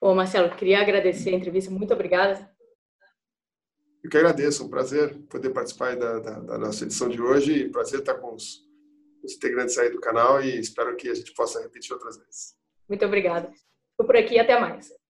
Bom, 0.00 0.14
Marcelo, 0.14 0.54
queria 0.54 0.80
agradecer 0.80 1.30
a 1.30 1.36
entrevista. 1.36 1.70
Muito 1.70 1.92
obrigada. 1.92 2.48
Eu 4.04 4.10
que 4.10 4.16
agradeço. 4.16 4.64
Um 4.64 4.68
prazer 4.68 5.18
poder 5.28 5.50
participar 5.50 5.96
da, 5.96 6.20
da, 6.20 6.40
da 6.40 6.58
nossa 6.58 6.84
edição 6.84 7.08
de 7.08 7.20
hoje 7.20 7.52
e 7.52 7.68
prazer 7.68 8.00
estar 8.00 8.14
com 8.14 8.34
os, 8.34 8.62
os 9.24 9.34
integrantes 9.34 9.76
aí 9.78 9.90
do 9.90 10.00
canal 10.00 10.40
e 10.40 10.58
espero 10.60 10.94
que 10.96 11.08
a 11.08 11.14
gente 11.14 11.34
possa 11.34 11.60
repetir 11.60 11.92
outras 11.92 12.16
vezes. 12.16 12.56
Muito 12.88 13.04
obrigada. 13.04 13.50
Estou 13.50 14.06
por 14.06 14.16
aqui 14.16 14.34
e 14.34 14.38
até 14.38 14.60
mais. 14.60 14.88